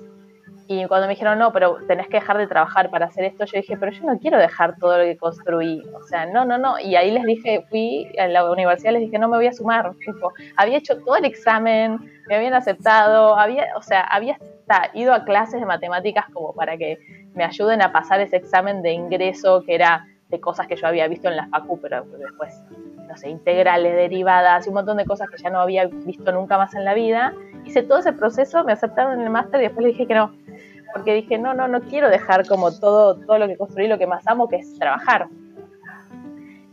Y 0.68 0.86
cuando 0.86 1.08
me 1.08 1.14
dijeron, 1.14 1.38
no, 1.38 1.52
pero 1.52 1.80
tenés 1.88 2.08
que 2.08 2.18
dejar 2.18 2.38
de 2.38 2.48
trabajar 2.48 2.90
para 2.90 3.08
hacer 3.08 3.26
esto, 3.26 3.44
yo 3.44 3.58
dije, 3.58 3.76
pero 3.76 3.92
yo 3.92 4.06
no 4.06 4.18
quiero 4.20 4.38
dejar 4.38 4.78
todo 4.78 5.00
lo 5.00 5.04
que 5.04 5.18
construí. 5.18 5.84
O 5.94 6.04
sea, 6.04 6.26
no, 6.28 6.46
no, 6.46 6.58
no. 6.58 6.80
Y 6.80 6.96
ahí 6.96 7.12
les 7.12 7.24
dije, 7.24 7.66
fui 7.70 8.10
a 8.18 8.28
la 8.28 8.50
universidad, 8.50 8.94
les 8.94 9.02
dije, 9.02 9.20
no 9.20 9.28
me 9.28 9.36
voy 9.36 9.48
a 9.48 9.54
sumar. 9.54 9.92
Tipo, 10.06 10.32
había 10.56 10.78
hecho 10.78 10.98
todo 11.00 11.18
el 11.18 11.26
examen, 11.26 12.00
me 12.28 12.36
habían 12.36 12.54
aceptado, 12.54 13.38
había, 13.38 13.68
o 13.76 13.82
sea, 13.82 14.02
había 14.02 14.38
ido 14.94 15.14
a 15.14 15.26
clases 15.26 15.60
de 15.60 15.66
matemáticas 15.66 16.26
como 16.32 16.54
para 16.54 16.78
que 16.78 16.98
me 17.34 17.44
ayuden 17.44 17.82
a 17.82 17.92
pasar 17.92 18.22
ese 18.22 18.38
examen 18.38 18.82
de 18.82 18.94
ingreso 18.94 19.64
que 19.66 19.76
era 19.76 20.06
de 20.32 20.40
cosas 20.40 20.66
que 20.66 20.76
yo 20.76 20.88
había 20.88 21.08
visto 21.08 21.28
en 21.28 21.36
la 21.36 21.48
facu, 21.48 21.80
pero 21.80 22.04
después, 22.18 22.64
no 23.08 23.16
sé, 23.18 23.30
integrales, 23.30 23.94
derivadas 23.94 24.66
y 24.66 24.70
un 24.70 24.76
montón 24.76 24.98
de 24.98 25.06
cosas 25.06 25.30
que 25.30 25.38
ya 25.38 25.50
no 25.50 25.60
había 25.60 25.86
visto 25.88 26.32
nunca 26.32 26.58
más 26.58 26.74
en 26.74 26.86
la 26.86 26.94
vida. 26.94 27.34
Hice 27.66 27.84
todo 27.84 28.00
ese 28.00 28.14
proceso, 28.14 28.64
me 28.64 28.72
aceptaron 28.72 29.20
en 29.20 29.22
el 29.22 29.30
máster 29.30 29.60
y 29.60 29.64
después 29.66 29.84
le 29.84 29.92
dije 29.92 30.08
que 30.08 30.16
no, 30.16 30.34
porque 30.94 31.14
dije, 31.14 31.38
no, 31.38 31.54
no, 31.54 31.68
no 31.68 31.82
quiero 31.82 32.10
dejar 32.10 32.48
como 32.48 32.72
todo, 32.72 33.16
todo 33.16 33.38
lo 33.38 33.48
que 33.48 33.58
construí, 33.58 33.88
lo 33.88 33.98
que 33.98 34.08
más 34.08 34.26
amo, 34.28 34.48
que 34.48 34.56
es 34.58 34.80
trabajar. 34.80 35.28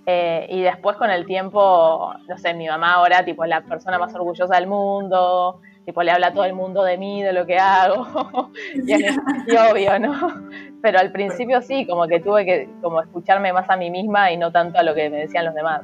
Eh, 0.07 0.47
y 0.49 0.63
después 0.63 0.97
con 0.97 1.11
el 1.11 1.27
tiempo, 1.27 2.15
no 2.27 2.39
sé, 2.39 2.55
mi 2.55 2.67
mamá 2.67 2.95
ahora, 2.95 3.25
tipo, 3.25 3.45
es 3.45 3.51
la 3.51 3.61
persona 3.61 3.99
más 3.99 4.15
orgullosa 4.15 4.55
del 4.55 4.67
mundo, 4.67 5.61
tipo, 5.89 6.03
le 6.03 6.11
habla 6.11 6.27
a 6.27 6.33
todo 6.35 6.45
el 6.45 6.53
mundo 6.53 6.85
de 6.85 6.99
mí, 6.99 7.23
de 7.23 7.33
lo 7.33 7.47
que 7.47 7.57
hago, 7.57 8.51
y, 8.75 8.93
y 8.93 9.57
obvio, 9.57 9.99
¿no? 9.99 10.35
Pero 10.83 10.99
al 10.99 11.11
principio 11.13 11.63
sí, 11.63 11.87
como 11.87 12.07
que 12.07 12.21
tuve 12.21 12.45
que 12.45 12.69
como 12.83 13.01
escucharme 13.01 13.55
más 13.55 13.71
a 13.71 13.77
mí 13.79 13.91
misma 13.91 14.31
y 14.31 14.37
no 14.37 14.53
tanto 14.53 14.79
a 14.79 14.83
lo 14.83 14.95
que 14.95 15.09
me 15.09 15.21
decían 15.21 15.47
los 15.47 15.55
demás. 15.55 15.81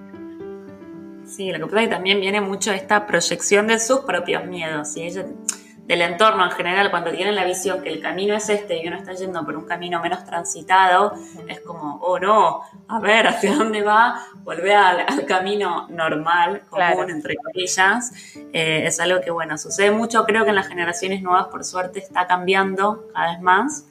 Sí, 1.25 1.51
lo 1.53 1.59
que 1.59 1.65
pasa 1.65 1.81
es 1.81 1.89
que 1.89 1.95
también 1.95 2.21
viene 2.21 2.43
mucho 2.43 2.71
esta 2.71 3.07
proyección 3.07 3.67
de 3.67 3.79
sus 3.79 4.01
propios 4.01 4.45
miedos 4.45 4.95
y 4.99 5.11
del 5.87 6.01
entorno 6.01 6.45
en 6.45 6.51
general, 6.53 6.91
cuando 6.91 7.11
tienen 7.11 7.35
la 7.35 7.45
visión 7.45 7.83
que 7.83 7.91
el 7.91 8.01
camino 8.01 8.35
es 8.35 8.49
este 8.49 8.83
y 8.83 8.89
uno 8.89 8.97
está 8.97 9.13
yendo 9.13 9.45
por 9.45 9.57
un 9.57 9.67
camino 9.67 10.01
menos 10.01 10.25
transitado, 10.25 11.15
es 11.47 11.61
como, 11.61 11.97
oh 12.03 12.19
no, 12.19 12.63
a 12.89 13.01
ver, 13.01 13.27
¿hacia 13.27 13.55
dónde 13.55 13.83
va? 13.83 14.19
Volver 14.45 14.77
al, 14.77 15.27
camino 15.27 15.87
normal, 15.91 16.63
común, 16.71 17.11
entre 17.11 17.37
comillas. 17.37 18.13
Eh, 18.53 18.87
es 18.87 18.99
algo 19.01 19.21
que, 19.21 19.31
bueno, 19.31 19.59
sucede 19.59 19.91
mucho, 19.91 20.25
creo 20.25 20.45
que 20.45 20.51
en 20.51 20.57
las 20.57 20.69
generaciones 20.69 21.23
nuevas, 21.23 21.47
por 21.49 21.65
suerte, 21.65 21.99
está 21.99 22.27
cambiando 22.27 23.09
cada 23.13 23.33
vez 23.33 23.41
más 23.41 23.85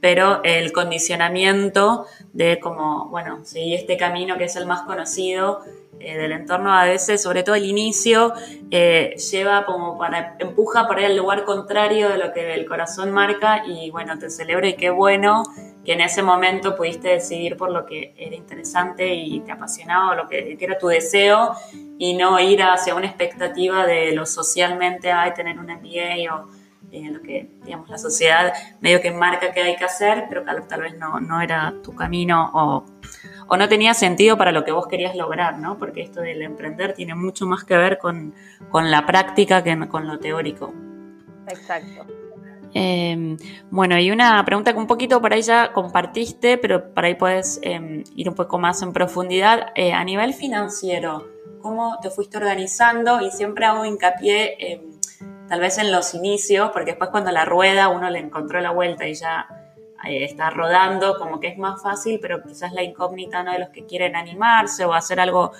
pero 0.00 0.40
el 0.44 0.72
condicionamiento 0.72 2.06
de 2.32 2.58
como, 2.60 3.08
bueno, 3.08 3.44
seguir 3.44 3.74
este 3.74 3.96
camino 3.96 4.36
que 4.36 4.44
es 4.44 4.56
el 4.56 4.66
más 4.66 4.82
conocido 4.82 5.62
eh, 5.98 6.18
del 6.18 6.32
entorno 6.32 6.72
a 6.72 6.84
veces, 6.84 7.22
sobre 7.22 7.42
todo 7.42 7.54
el 7.54 7.64
inicio, 7.64 8.34
eh, 8.70 9.14
lleva 9.30 9.64
como 9.64 9.96
para, 9.96 10.36
empuja 10.38 10.86
por 10.86 10.98
ahí 10.98 11.06
al 11.06 11.16
lugar 11.16 11.44
contrario 11.44 12.10
de 12.10 12.18
lo 12.18 12.32
que 12.32 12.54
el 12.54 12.66
corazón 12.66 13.12
marca 13.12 13.64
y 13.66 13.90
bueno, 13.90 14.18
te 14.18 14.28
celebro 14.28 14.66
y 14.66 14.74
qué 14.74 14.90
bueno 14.90 15.44
que 15.86 15.94
en 15.94 16.00
ese 16.00 16.22
momento 16.22 16.76
pudiste 16.76 17.08
decidir 17.08 17.56
por 17.56 17.70
lo 17.70 17.86
que 17.86 18.12
era 18.18 18.34
interesante 18.34 19.14
y 19.14 19.40
te 19.40 19.52
apasionaba, 19.52 20.14
lo 20.16 20.28
que, 20.28 20.58
era 20.60 20.76
tu 20.76 20.88
deseo 20.88 21.52
y 21.96 22.14
no 22.14 22.38
ir 22.40 22.62
hacia 22.62 22.94
una 22.94 23.06
expectativa 23.06 23.86
de 23.86 24.12
lo 24.12 24.26
socialmente, 24.26 25.12
hay 25.12 25.32
tener 25.32 25.58
un 25.58 25.66
MBA 25.66 26.34
o 26.34 26.48
en 27.04 27.14
lo 27.14 27.22
que, 27.22 27.50
digamos, 27.64 27.88
la 27.88 27.98
sociedad 27.98 28.52
medio 28.80 29.00
que 29.00 29.10
marca 29.10 29.52
que 29.52 29.60
hay 29.60 29.76
que 29.76 29.84
hacer, 29.84 30.24
pero 30.28 30.42
tal, 30.42 30.80
vez 30.80 30.96
no, 30.98 31.20
no 31.20 31.40
era 31.40 31.74
tu 31.82 31.94
camino 31.94 32.50
o, 32.54 32.84
o, 33.48 33.56
no 33.56 33.68
tenía 33.68 33.94
sentido 33.94 34.36
para 34.36 34.52
lo 34.52 34.64
que 34.64 34.72
vos 34.72 34.86
querías 34.86 35.14
lograr, 35.14 35.58
¿no? 35.58 35.78
Porque 35.78 36.02
esto 36.02 36.20
del 36.20 36.42
emprender 36.42 36.94
tiene 36.94 37.14
mucho 37.14 37.46
más 37.46 37.64
que 37.64 37.76
ver 37.76 37.98
con, 37.98 38.34
con 38.70 38.90
la 38.90 39.06
práctica 39.06 39.62
que 39.62 39.76
con 39.88 40.06
lo 40.06 40.18
teórico. 40.18 40.72
Exacto. 41.48 42.06
Em, 42.78 43.38
bueno, 43.70 43.98
y 43.98 44.10
una 44.10 44.44
pregunta 44.44 44.74
que 44.74 44.78
un 44.78 44.86
poquito 44.86 45.22
por 45.22 45.32
ahí 45.32 45.40
ya 45.40 45.72
compartiste, 45.72 46.58
pero 46.58 46.92
por 46.92 47.06
ahí 47.06 47.14
puedes 47.14 47.58
em, 47.62 48.04
ir 48.14 48.28
un 48.28 48.34
poco 48.34 48.58
más 48.58 48.82
en 48.82 48.92
profundidad. 48.92 49.68
Eh, 49.74 49.94
a 49.94 50.04
nivel 50.04 50.34
financiero, 50.34 51.26
¿cómo 51.62 51.98
te 52.02 52.10
fuiste 52.10 52.36
organizando? 52.36 53.22
Y 53.22 53.30
siempre 53.30 53.64
hago 53.64 53.86
hincapié 53.86 54.72
en 54.72 54.95
tal 55.48 55.60
vez 55.60 55.78
en 55.78 55.92
los 55.92 56.14
inicios, 56.14 56.70
porque 56.72 56.92
después 56.92 57.10
cuando 57.10 57.30
la 57.32 57.44
rueda 57.44 57.88
uno 57.88 58.10
le 58.10 58.18
encontró 58.18 58.60
la 58.60 58.70
vuelta 58.70 59.06
y 59.06 59.14
ya 59.14 59.46
eh, 60.04 60.24
está 60.24 60.50
rodando, 60.50 61.18
como 61.18 61.40
que 61.40 61.48
es 61.48 61.58
más 61.58 61.82
fácil, 61.82 62.18
pero 62.20 62.42
quizás 62.42 62.72
la 62.72 62.82
incógnita 62.82 63.42
no 63.42 63.52
de 63.52 63.58
los 63.58 63.70
que 63.70 63.86
quieren 63.86 64.14
animarse 64.14 64.84
o 64.84 64.92
hacer 64.92 65.20
algo 65.20 65.52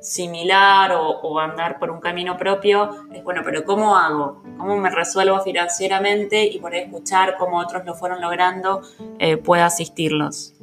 similar 0.00 0.92
o, 0.94 1.38
andar 1.38 1.78
por 1.78 1.90
un 1.90 2.00
camino 2.00 2.36
propio, 2.36 3.06
es 3.12 3.22
bueno, 3.22 3.42
pero 3.44 3.64
¿cómo 3.64 3.96
hago? 3.96 4.42
¿Cómo 4.58 4.76
me 4.76 4.90
resuelvo 4.90 5.40
financieramente 5.40 6.44
y 6.44 6.58
por 6.58 6.74
escuchar 6.74 7.36
cómo 7.36 7.58
otros 7.58 7.84
lo 7.84 7.94
fueron 7.94 8.20
logrando, 8.20 8.82
eh, 9.18 9.36
pueda 9.36 9.66
asistirlos? 9.66 10.54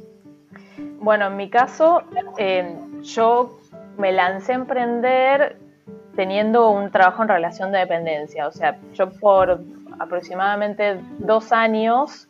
Bueno, 0.98 1.28
en 1.28 1.36
mi 1.36 1.48
caso, 1.48 2.02
eh, 2.36 2.76
yo 3.02 3.58
me 3.96 4.12
lancé 4.12 4.52
a 4.52 4.56
emprender 4.56 5.58
teniendo 6.16 6.70
un 6.70 6.90
trabajo 6.90 7.22
en 7.22 7.28
relación 7.28 7.72
de 7.72 7.78
dependencia. 7.78 8.46
O 8.46 8.52
sea, 8.52 8.78
yo 8.94 9.10
por 9.10 9.60
aproximadamente 9.98 11.00
dos 11.18 11.52
años, 11.52 12.28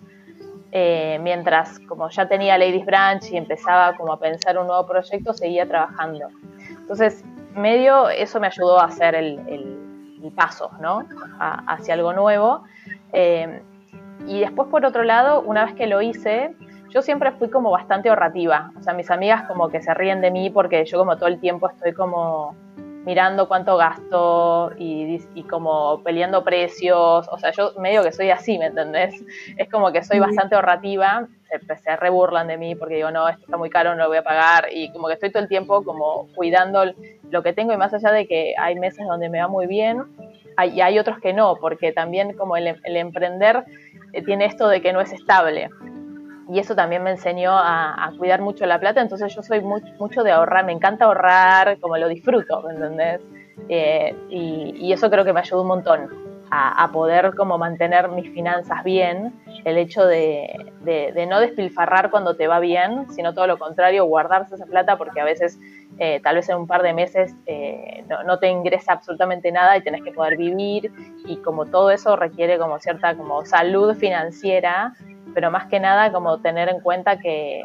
eh, 0.72 1.18
mientras 1.22 1.78
como 1.80 2.08
ya 2.10 2.28
tenía 2.28 2.58
Ladies 2.58 2.84
Branch 2.84 3.24
y 3.30 3.36
empezaba 3.36 3.96
como 3.96 4.12
a 4.12 4.18
pensar 4.18 4.58
un 4.58 4.66
nuevo 4.66 4.86
proyecto, 4.86 5.32
seguía 5.32 5.66
trabajando. 5.66 6.28
Entonces, 6.68 7.24
medio 7.54 8.08
eso 8.10 8.40
me 8.40 8.48
ayudó 8.48 8.80
a 8.80 8.84
hacer 8.84 9.14
el, 9.14 9.78
paso, 10.36 10.70
¿no? 10.80 11.06
hacia 11.38 11.94
algo 11.94 12.12
nuevo. 12.12 12.62
Eh, 13.12 13.62
y 14.26 14.40
después, 14.40 14.68
por 14.68 14.84
otro 14.84 15.02
lado, 15.02 15.40
una 15.40 15.64
vez 15.64 15.74
que 15.74 15.86
lo 15.86 16.02
hice, 16.02 16.54
yo 16.90 17.02
siempre 17.02 17.32
fui 17.32 17.48
como 17.48 17.70
bastante 17.70 18.08
ahorrativa. 18.08 18.72
O 18.78 18.82
sea, 18.82 18.92
mis 18.92 19.10
amigas 19.10 19.44
como 19.44 19.68
que 19.68 19.80
se 19.80 19.94
ríen 19.94 20.20
de 20.20 20.30
mí 20.30 20.50
porque 20.50 20.84
yo 20.84 20.98
como 20.98 21.16
todo 21.16 21.28
el 21.28 21.40
tiempo 21.40 21.68
estoy 21.68 21.92
como 21.94 22.54
mirando 23.04 23.48
cuánto 23.48 23.76
gasto 23.76 24.72
y, 24.78 25.20
y, 25.34 25.42
como 25.44 26.02
peleando 26.02 26.44
precios. 26.44 27.26
O 27.30 27.38
sea, 27.38 27.50
yo 27.52 27.72
medio 27.78 28.02
que 28.02 28.12
soy 28.12 28.30
así, 28.30 28.58
¿me 28.58 28.66
entendés? 28.66 29.14
Es 29.56 29.70
como 29.70 29.92
que 29.92 30.02
soy 30.02 30.18
bastante 30.18 30.54
ahorrativa. 30.54 31.26
Se, 31.50 31.76
se 31.76 31.96
reburlan 31.96 32.46
de 32.46 32.56
mí 32.56 32.74
porque 32.74 32.96
digo, 32.96 33.10
no, 33.10 33.28
esto 33.28 33.42
está 33.44 33.56
muy 33.56 33.70
caro, 33.70 33.94
no 33.94 34.02
lo 34.02 34.08
voy 34.08 34.18
a 34.18 34.22
pagar. 34.22 34.66
Y 34.72 34.92
como 34.92 35.08
que 35.08 35.14
estoy 35.14 35.30
todo 35.30 35.42
el 35.42 35.48
tiempo 35.48 35.82
como 35.82 36.28
cuidando 36.34 36.84
lo 37.30 37.42
que 37.42 37.52
tengo 37.52 37.72
y 37.72 37.76
más 37.76 37.94
allá 37.94 38.12
de 38.12 38.26
que 38.26 38.54
hay 38.58 38.76
meses 38.76 39.06
donde 39.06 39.28
me 39.28 39.40
va 39.40 39.48
muy 39.48 39.66
bien, 39.66 40.04
hay, 40.56 40.70
y 40.70 40.80
hay 40.80 40.98
otros 40.98 41.18
que 41.20 41.32
no, 41.32 41.56
porque 41.56 41.92
también 41.92 42.36
como 42.36 42.56
el, 42.56 42.76
el 42.84 42.96
emprender 42.96 43.64
eh, 44.12 44.22
tiene 44.22 44.44
esto 44.44 44.68
de 44.68 44.82
que 44.82 44.92
no 44.92 45.00
es 45.00 45.12
estable 45.12 45.70
y 46.50 46.58
eso 46.58 46.74
también 46.74 47.02
me 47.04 47.10
enseñó 47.10 47.52
a, 47.52 48.12
cuidar 48.18 48.40
mucho 48.40 48.66
la 48.66 48.80
plata, 48.80 49.00
entonces 49.00 49.32
yo 49.34 49.42
soy 49.42 49.60
mucho 49.60 50.24
de 50.24 50.32
ahorrar, 50.32 50.64
me 50.64 50.72
encanta 50.72 51.04
ahorrar, 51.04 51.78
como 51.78 51.96
lo 51.96 52.08
disfruto, 52.08 52.60
¿me 52.62 52.74
entendés? 52.74 53.20
Eh, 53.68 54.16
y, 54.28 54.92
eso 54.92 55.08
creo 55.10 55.24
que 55.24 55.32
me 55.32 55.40
ayudó 55.40 55.62
un 55.62 55.68
montón 55.68 56.08
a, 56.50 56.90
poder 56.92 57.36
como 57.36 57.56
mantener 57.56 58.08
mis 58.08 58.28
finanzas 58.32 58.82
bien, 58.82 59.32
el 59.64 59.78
hecho 59.78 60.04
de, 60.04 60.72
no 61.28 61.38
despilfarrar 61.38 62.10
cuando 62.10 62.34
te 62.34 62.48
va 62.48 62.58
bien, 62.58 63.08
sino 63.12 63.32
todo 63.32 63.46
lo 63.46 63.56
contrario, 63.56 64.06
guardarse 64.06 64.56
esa 64.56 64.66
plata 64.66 64.98
porque 64.98 65.20
a 65.20 65.24
veces, 65.24 65.56
eh, 66.00 66.18
tal 66.24 66.34
vez 66.34 66.48
en 66.48 66.56
un 66.56 66.66
par 66.66 66.82
de 66.82 66.92
meses, 66.92 67.32
eh, 67.46 68.04
no, 68.08 68.24
no, 68.24 68.40
te 68.40 68.48
ingresa 68.48 68.94
absolutamente 68.94 69.52
nada 69.52 69.76
y 69.76 69.82
tenés 69.82 70.02
que 70.02 70.10
poder 70.10 70.36
vivir 70.36 70.92
y 71.26 71.36
como 71.36 71.66
todo 71.66 71.92
eso 71.92 72.16
requiere 72.16 72.58
como 72.58 72.80
cierta 72.80 73.16
como 73.16 73.44
salud 73.46 73.94
financiera 73.94 74.94
pero 75.34 75.50
más 75.50 75.66
que 75.66 75.80
nada 75.80 76.12
como 76.12 76.38
tener 76.38 76.68
en 76.68 76.80
cuenta 76.80 77.18
que, 77.18 77.64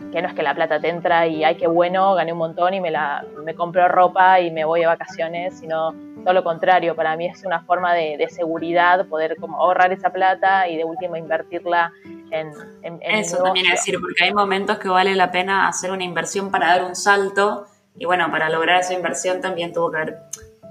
no 0.00 0.28
es 0.28 0.34
que 0.34 0.42
la 0.42 0.54
plata 0.54 0.80
te 0.80 0.88
entra 0.88 1.26
y 1.26 1.44
ay 1.44 1.56
qué 1.56 1.66
bueno, 1.66 2.14
gané 2.14 2.32
un 2.32 2.38
montón 2.38 2.74
y 2.74 2.80
me 2.80 2.90
la 2.90 3.24
me 3.44 3.54
compro 3.54 3.88
ropa 3.88 4.40
y 4.40 4.50
me 4.50 4.64
voy 4.64 4.80
de 4.80 4.86
vacaciones, 4.86 5.58
sino 5.58 5.94
todo 6.22 6.34
lo 6.34 6.44
contrario, 6.44 6.94
para 6.94 7.16
mí 7.16 7.26
es 7.26 7.44
una 7.44 7.62
forma 7.64 7.94
de, 7.94 8.26
seguridad 8.30 9.06
poder 9.06 9.36
como 9.36 9.58
ahorrar 9.58 9.92
esa 9.92 10.10
plata 10.10 10.68
y 10.68 10.76
de 10.76 10.84
última 10.84 11.18
invertirla 11.18 11.92
en, 12.30 12.50
en, 12.82 13.00
Eso 13.02 13.42
también 13.42 13.66
es 13.66 13.72
decir, 13.72 13.98
porque 14.00 14.24
hay 14.24 14.32
momentos 14.32 14.78
que 14.78 14.88
vale 14.88 15.14
la 15.14 15.30
pena 15.30 15.68
hacer 15.68 15.90
una 15.90 16.04
inversión 16.04 16.50
para 16.50 16.68
dar 16.68 16.84
un 16.84 16.94
salto 16.94 17.66
y 17.96 18.04
bueno, 18.04 18.30
para 18.30 18.48
lograr 18.48 18.80
esa 18.80 18.94
inversión 18.94 19.40
también 19.40 19.72
tuvo 19.72 19.90
que 19.90 19.96
haber 19.98 20.18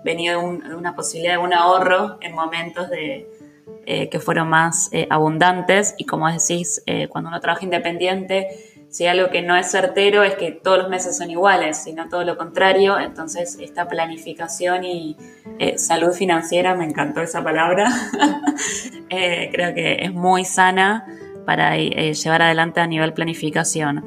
venido 0.03 0.39
de 0.39 0.75
una 0.75 0.95
posibilidad 0.95 1.33
de 1.33 1.37
un 1.39 1.53
ahorro 1.53 2.17
en 2.21 2.33
momentos 2.33 2.89
de, 2.89 3.27
eh, 3.87 4.09
que 4.09 4.19
fueron 4.19 4.47
más 4.47 4.89
eh, 4.93 5.07
abundantes 5.09 5.95
y 5.97 6.05
como 6.05 6.31
decís, 6.31 6.83
eh, 6.85 7.07
cuando 7.07 7.29
uno 7.29 7.39
trabaja 7.39 7.65
independiente, 7.65 8.47
si 8.89 9.07
algo 9.07 9.31
que 9.31 9.41
no 9.41 9.55
es 9.55 9.71
certero 9.71 10.21
es 10.21 10.35
que 10.35 10.51
todos 10.51 10.77
los 10.77 10.89
meses 10.89 11.17
son 11.17 11.31
iguales, 11.31 11.81
sino 11.83 12.07
todo 12.07 12.23
lo 12.23 12.37
contrario, 12.37 12.99
entonces 12.99 13.57
esta 13.59 13.87
planificación 13.87 14.83
y 14.83 15.17
salud 15.77 16.11
financiera, 16.11 16.75
me 16.75 16.85
encantó 16.85 17.21
esa 17.21 17.43
palabra, 17.43 17.87
creo 19.09 19.73
que 19.73 19.97
es 20.01 20.13
muy 20.13 20.43
sana 20.43 21.07
para 21.45 21.75
llevar 21.77 22.41
adelante 22.41 22.81
a 22.81 22.87
nivel 22.87 23.13
planificación. 23.13 24.03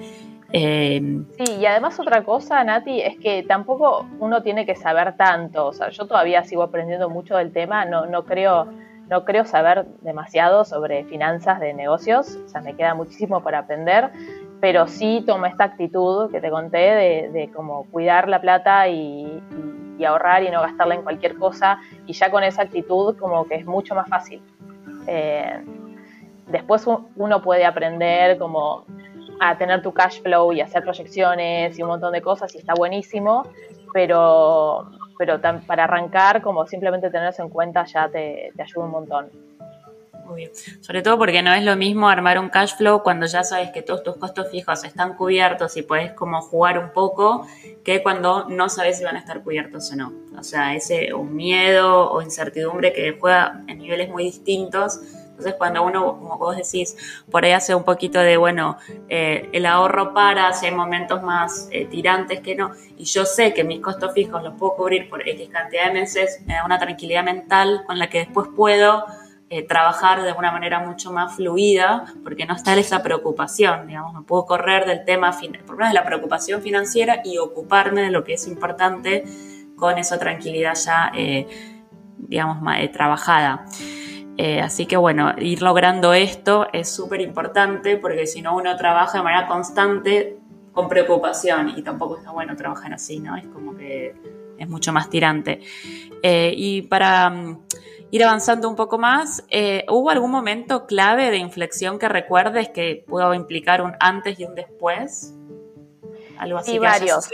Sí, 0.53 1.57
y 1.59 1.67
además 1.67 1.99
otra 1.99 2.23
cosa, 2.23 2.63
Nati, 2.63 3.01
es 3.01 3.19
que 3.19 3.43
tampoco 3.43 4.07
uno 4.21 4.43
tiene 4.43 4.67
que 4.67 4.77
saber 4.77 5.17
tanto. 5.17 5.67
O 5.67 5.73
sea, 5.73 5.89
yo 5.89 6.07
todavía 6.07 6.45
sigo 6.45 6.63
aprendiendo 6.63 7.09
mucho 7.09 7.37
del 7.37 7.53
tema, 7.53 7.87
no, 7.87 8.07
no 8.07 8.25
creo 8.25 8.69
no 9.09 9.25
creo 9.25 9.45
saber 9.45 9.87
demasiado 10.01 10.65
sobre 10.65 11.05
finanzas 11.05 11.61
de 11.61 11.75
negocios, 11.75 12.39
o 12.45 12.49
sea, 12.49 12.61
me 12.61 12.75
queda 12.75 12.95
muchísimo 12.95 13.43
para 13.43 13.61
aprender, 13.61 14.11
pero 14.61 14.87
sí 14.87 15.23
tomo 15.27 15.47
esta 15.47 15.65
actitud 15.65 16.31
que 16.31 16.41
te 16.41 16.51
conté 16.51 16.79
de, 16.79 17.31
de 17.33 17.51
como 17.53 17.85
cuidar 17.91 18.29
la 18.29 18.41
plata 18.41 18.89
y, 18.89 19.43
ahorrar 20.07 20.43
y 20.43 20.51
no 20.51 20.61
gastarla 20.61 20.97
en 20.97 21.03
cualquier 21.03 21.37
cosa, 21.37 21.79
y 22.07 22.13
ya 22.13 22.31
con 22.31 22.45
esa 22.45 22.63
actitud 22.63 23.17
como 23.17 23.47
que 23.47 23.55
es 23.55 23.65
mucho 23.65 23.95
más 23.95 24.07
fácil. 24.07 24.43
Eh, 25.07 25.65
después 26.49 26.87
uno 27.17 27.41
puede 27.41 27.65
aprender 27.65 28.37
como 28.37 28.85
a 29.41 29.57
tener 29.57 29.83
tu 29.83 29.93
cash 29.93 30.21
flow 30.21 30.53
y 30.53 30.61
hacer 30.61 30.83
proyecciones 30.83 31.79
y 31.79 31.83
un 31.83 31.89
montón 31.89 32.13
de 32.13 32.21
cosas 32.21 32.55
y 32.55 32.59
está 32.59 32.75
buenísimo, 32.75 33.45
pero 33.93 34.91
pero 35.19 35.41
para 35.67 35.85
arrancar, 35.85 36.43
como 36.43 36.67
simplemente 36.67 37.11
tenerse 37.11 37.43
en 37.43 37.49
cuenta 37.49 37.85
ya 37.85 38.09
te, 38.09 38.53
ayuda 38.59 38.85
un 38.85 38.91
montón. 38.91 39.31
Muy 40.27 40.51
Sobre 40.81 41.03
todo 41.03 41.19
porque 41.19 41.43
no 41.43 41.53
es 41.53 41.63
lo 41.65 41.77
mismo 41.77 42.09
armar 42.09 42.39
un 42.39 42.49
cash 42.49 42.77
flow 42.77 43.03
cuando 43.03 43.27
ya 43.27 43.45
sabes 43.45 43.71
que 43.73 43.83
todos 43.83 44.03
tus 44.03 44.17
costos 44.17 44.51
fijos 44.51 44.83
están 44.83 45.17
cubiertos 45.17 45.77
y 45.77 45.83
puedes 45.83 46.13
como 46.13 46.41
jugar 46.41 46.79
un 46.79 46.91
poco, 46.93 47.47
que 47.85 48.03
cuando 48.03 48.49
no 48.49 48.71
sabes 48.71 48.97
si 48.97 49.05
van 49.05 49.17
a 49.17 49.19
estar 49.19 49.43
cubiertos 49.43 49.93
o 49.93 49.97
no. 49.97 50.13
O 50.39 50.43
sea, 50.43 50.75
ese 50.75 51.13
un 51.13 51.37
miedo 51.37 52.11
o 52.11 52.23
incertidumbre 52.23 52.95
que 52.95 53.19
juega 53.21 53.63
en 53.69 53.79
niveles 53.79 54.09
muy 54.09 54.25
distintos 54.25 55.01
entonces, 55.35 55.57
cuando 55.59 55.83
uno, 55.83 56.17
como 56.17 56.39
vos 56.39 56.57
decís, 56.57 56.97
por 57.29 57.45
ahí 57.45 57.51
hace 57.51 57.75
un 57.75 57.83
poquito 57.83 58.21
de, 58.21 58.37
bueno, 58.37 58.79
eh, 59.09 59.49
el 59.53 59.67
ahorro 59.67 60.15
para, 60.15 60.53
si 60.53 60.67
hay 60.67 60.73
momentos 60.73 61.25
más 61.25 61.69
eh, 61.73 61.87
tirantes 61.87 62.39
que 62.39 62.55
no, 62.55 62.71
y 62.97 63.05
yo 63.05 63.25
sé 63.25 63.53
que 63.53 63.65
mis 63.65 63.81
costos 63.81 64.15
fijos 64.15 64.45
los 64.45 64.55
puedo 64.55 64.77
cubrir 64.77 65.11
por 65.11 65.29
X 65.29 65.49
cantidad 65.51 65.87
de 65.87 65.93
meses, 65.93 66.41
me 66.47 66.55
da 66.55 66.65
una 66.65 66.79
tranquilidad 66.79 67.25
mental 67.25 67.83
con 67.85 67.99
la 67.99 68.09
que 68.09 68.19
después 68.19 68.47
puedo 68.55 69.07
eh, 69.51 69.67
trabajar 69.67 70.23
de 70.23 70.31
una 70.35 70.53
manera 70.53 70.79
mucho 70.79 71.11
más 71.11 71.35
fluida, 71.35 72.05
porque 72.23 72.47
no 72.47 72.55
está 72.55 72.75
esa 72.75 73.03
preocupación, 73.03 73.89
digamos, 73.89 74.15
me 74.15 74.23
puedo 74.23 74.47
correr 74.47 74.87
del 74.87 75.05
tema, 75.05 75.37
por 75.67 75.79
de 75.79 75.93
la 75.93 76.05
preocupación 76.05 76.63
financiera 76.63 77.23
y 77.25 77.39
ocuparme 77.39 78.03
de 78.03 78.11
lo 78.11 78.23
que 78.23 78.35
es 78.35 78.47
importante 78.47 79.25
con 79.75 79.99
esa 79.99 80.17
tranquilidad 80.17 80.77
ya, 80.77 81.11
digamos, 82.19 82.59
trabajada. 82.93 83.67
Eh, 84.37 84.61
así 84.61 84.87
que 84.87 84.97
bueno, 84.97 85.33
ir 85.39 85.63
logrando 85.63 86.13
esto 86.13 86.67
es 86.73 86.89
súper 86.89 87.21
importante 87.21 87.97
porque 87.97 88.27
si 88.27 88.43
no 88.43 88.57
uno 88.57 88.77
trabaja 88.77 89.19
de 89.19 89.25
manera 89.25 89.47
constante 89.47 90.39
con 90.73 90.89
preocupación 90.89 91.73
y 91.77 91.83
tampoco 91.83 92.19
está 92.19 92.33
bueno 92.33 92.57
trabajar 92.57 92.93
así, 92.93 93.21
¿no? 93.21 93.37
Es 93.37 93.47
como 93.47 93.77
que 93.77 94.15
es 94.59 94.69
mucho 94.69 94.93
más 94.93 95.09
tirante. 95.09 95.61
Eh, 96.23 96.53
y 96.57 96.83
para 96.83 97.31
mm, 97.31 97.61
ir 98.11 98.25
avanzando 98.25 98.69
un 98.69 98.75
poco 98.75 98.99
más, 98.99 99.45
eh, 99.51 99.85
¿hubo 99.89 100.11
algún 100.11 100.33
momento 100.33 100.87
clave 100.87 101.31
de 101.31 101.37
inflexión 101.39 101.99
que 101.99 102.09
recuerdes 102.09 102.71
que 102.71 103.05
pudo 103.07 103.35
implicar 103.35 103.83
un 103.83 103.93
antes 104.01 104.39
y 104.41 104.45
un 104.45 104.55
después? 104.55 105.35
Algo 106.39 106.59
así. 106.59 106.79
varios. 106.79 107.31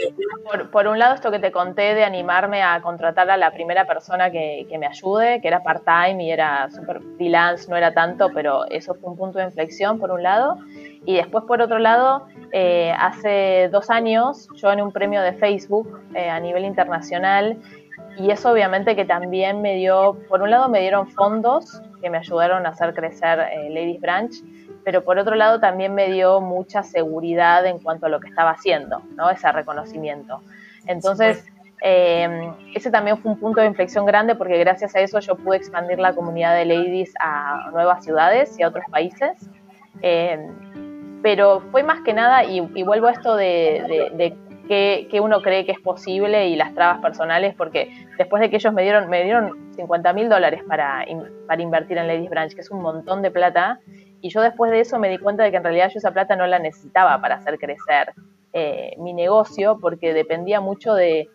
Por, 0.71 0.87
un 0.87 0.99
lado, 0.99 1.15
esto 1.15 1.31
que 1.31 1.39
te 1.39 1.51
conté 1.51 1.95
de 1.95 2.03
animarme 2.03 2.61
a 2.61 2.81
contratar 2.81 3.29
a 3.29 3.37
la 3.37 3.51
primera 3.51 3.85
persona 3.85 4.31
que, 4.31 4.67
me 4.79 4.87
ayude, 4.87 5.41
que 5.41 5.47
era 5.47 5.63
part-time 5.63 6.23
y 6.23 6.31
era 6.31 6.69
super 6.69 7.01
freelance, 7.17 7.69
no 7.69 7.75
era 7.75 7.93
tanto, 7.93 8.29
pero 8.33 8.65
eso 8.69 8.93
fue 8.95 9.11
un 9.11 9.17
punto 9.17 9.39
de 9.39 9.45
inflexión, 9.45 9.99
por 9.99 10.11
un 10.11 10.23
lado. 10.23 10.57
Y 11.05 11.15
después, 11.15 11.45
por 11.45 11.61
otro 11.61 11.79
lado, 11.79 12.27
eh, 12.51 12.93
hace 12.97 13.69
dos 13.71 13.89
años, 13.89 14.47
yo 14.55 14.71
en 14.71 14.81
un 14.81 14.91
premio 14.91 15.21
de 15.21 15.33
Facebook 15.33 15.99
eh, 16.13 16.29
a 16.29 16.39
nivel 16.39 16.65
internacional, 16.65 17.59
y 18.17 18.29
eso 18.29 18.51
obviamente 18.51 18.95
que 18.95 19.05
también 19.05 19.61
me 19.61 19.75
dio, 19.75 20.17
por 20.27 20.41
un 20.41 20.51
lado 20.51 20.69
me 20.69 20.81
dieron 20.81 21.07
fondos 21.11 21.81
que 22.01 22.09
me 22.09 22.17
ayudaron 22.17 22.65
a 22.65 22.69
hacer 22.69 22.93
crecer 22.93 23.39
eh, 23.39 23.69
Ladies 23.69 24.01
Branch, 24.01 24.31
pero 24.83 25.03
por 25.03 25.17
otro 25.17 25.35
lado 25.35 25.59
también 25.59 25.93
me 25.93 26.11
dio 26.11 26.41
mucha 26.41 26.83
seguridad 26.83 27.65
en 27.65 27.79
cuanto 27.79 28.07
a 28.07 28.09
lo 28.09 28.19
que 28.19 28.29
estaba 28.29 28.51
haciendo, 28.51 29.01
¿no? 29.15 29.29
Ese 29.29 29.51
reconocimiento. 29.51 30.41
Entonces, 30.87 31.45
eh, 31.81 32.51
ese 32.75 32.91
también 32.91 33.17
fue 33.17 33.31
un 33.31 33.39
punto 33.39 33.61
de 33.61 33.67
inflexión 33.67 34.05
grande 34.05 34.35
porque 34.35 34.57
gracias 34.57 34.95
a 34.95 34.99
eso 34.99 35.19
yo 35.19 35.35
pude 35.35 35.57
expandir 35.57 35.99
la 35.99 36.13
comunidad 36.13 36.55
de 36.55 36.65
ladies 36.65 37.13
a 37.19 37.69
nuevas 37.71 38.03
ciudades 38.03 38.57
y 38.59 38.63
a 38.63 38.67
otros 38.67 38.85
países. 38.89 39.49
Eh, 40.01 40.47
pero 41.21 41.61
fue 41.71 41.83
más 41.83 42.01
que 42.01 42.13
nada, 42.13 42.43
y, 42.43 42.61
vuelvo 42.83 43.07
a 43.07 43.11
esto 43.11 43.35
de, 43.35 44.35
que, 44.67 45.19
uno 45.21 45.41
cree 45.41 45.65
que 45.65 45.71
es 45.71 45.79
posible 45.79 46.47
y 46.47 46.55
las 46.55 46.73
trabas 46.73 46.99
personales, 46.99 47.53
porque 47.55 47.91
después 48.17 48.41
de 48.41 48.49
que 48.49 48.55
ellos 48.55 48.73
me 48.73 48.81
dieron, 48.83 49.09
me 49.09 49.23
dieron 49.23 49.73
50 49.75 50.13
mil 50.13 50.29
dólares 50.29 50.63
para, 50.67 51.05
para 51.47 51.61
invertir 51.61 51.97
en 51.97 52.07
Ladies 52.07 52.29
Branch, 52.29 52.53
que 52.53 52.61
es 52.61 52.71
un 52.71 52.81
montón 52.81 53.21
de 53.21 53.31
plata, 53.31 53.79
y 54.21 54.29
yo 54.29 54.41
después 54.41 54.71
de 54.71 54.79
eso 54.79 54.99
me 54.99 55.09
di 55.09 55.17
cuenta 55.17 55.43
de 55.43 55.51
que 55.51 55.57
en 55.57 55.63
realidad 55.63 55.89
yo 55.91 55.97
esa 55.97 56.11
plata 56.11 56.35
no 56.35 56.45
la 56.47 56.59
necesitaba 56.59 57.19
para 57.19 57.35
hacer 57.35 57.57
crecer 57.57 58.13
eh, 58.53 58.95
mi 58.97 59.13
negocio, 59.13 59.77
porque 59.81 60.13
dependía 60.13 60.61
mucho 60.61 60.93
de, 60.93 61.29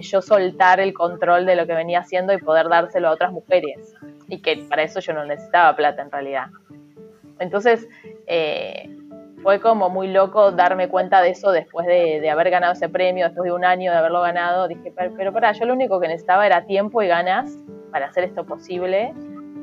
yo 0.00 0.22
soltar 0.22 0.80
el 0.80 0.92
control 0.94 1.46
de 1.46 1.56
lo 1.56 1.66
que 1.66 1.74
venía 1.74 2.00
haciendo 2.00 2.32
y 2.32 2.38
poder 2.38 2.68
dárselo 2.68 3.08
a 3.08 3.12
otras 3.12 3.32
mujeres. 3.32 3.94
Y 4.28 4.42
que 4.42 4.64
para 4.68 4.82
eso 4.82 5.00
yo 5.00 5.12
no 5.12 5.24
necesitaba 5.24 5.74
plata 5.74 6.02
en 6.02 6.10
realidad. 6.10 6.46
Entonces, 7.38 7.88
eh, 8.26 8.88
fue 9.42 9.60
como 9.60 9.88
muy 9.88 10.08
loco 10.08 10.52
darme 10.52 10.88
cuenta 10.88 11.22
de 11.22 11.30
eso 11.30 11.50
después 11.50 11.86
de, 11.86 12.28
haber 12.28 12.50
ganado 12.50 12.74
ese 12.74 12.88
premio, 12.88 13.26
después 13.26 13.46
de 13.46 13.52
un 13.52 13.64
año 13.64 13.90
de 13.90 13.96
haberlo 13.96 14.20
ganado. 14.20 14.68
Dije, 14.68 14.92
pero, 14.94 15.14
pero 15.16 15.32
para, 15.32 15.52
yo 15.52 15.64
lo 15.64 15.72
único 15.72 15.98
que 15.98 16.08
necesitaba 16.08 16.46
era 16.46 16.66
tiempo 16.66 17.02
y 17.02 17.08
ganas 17.08 17.56
para 17.90 18.06
hacer 18.06 18.24
esto 18.24 18.44
posible. 18.44 19.14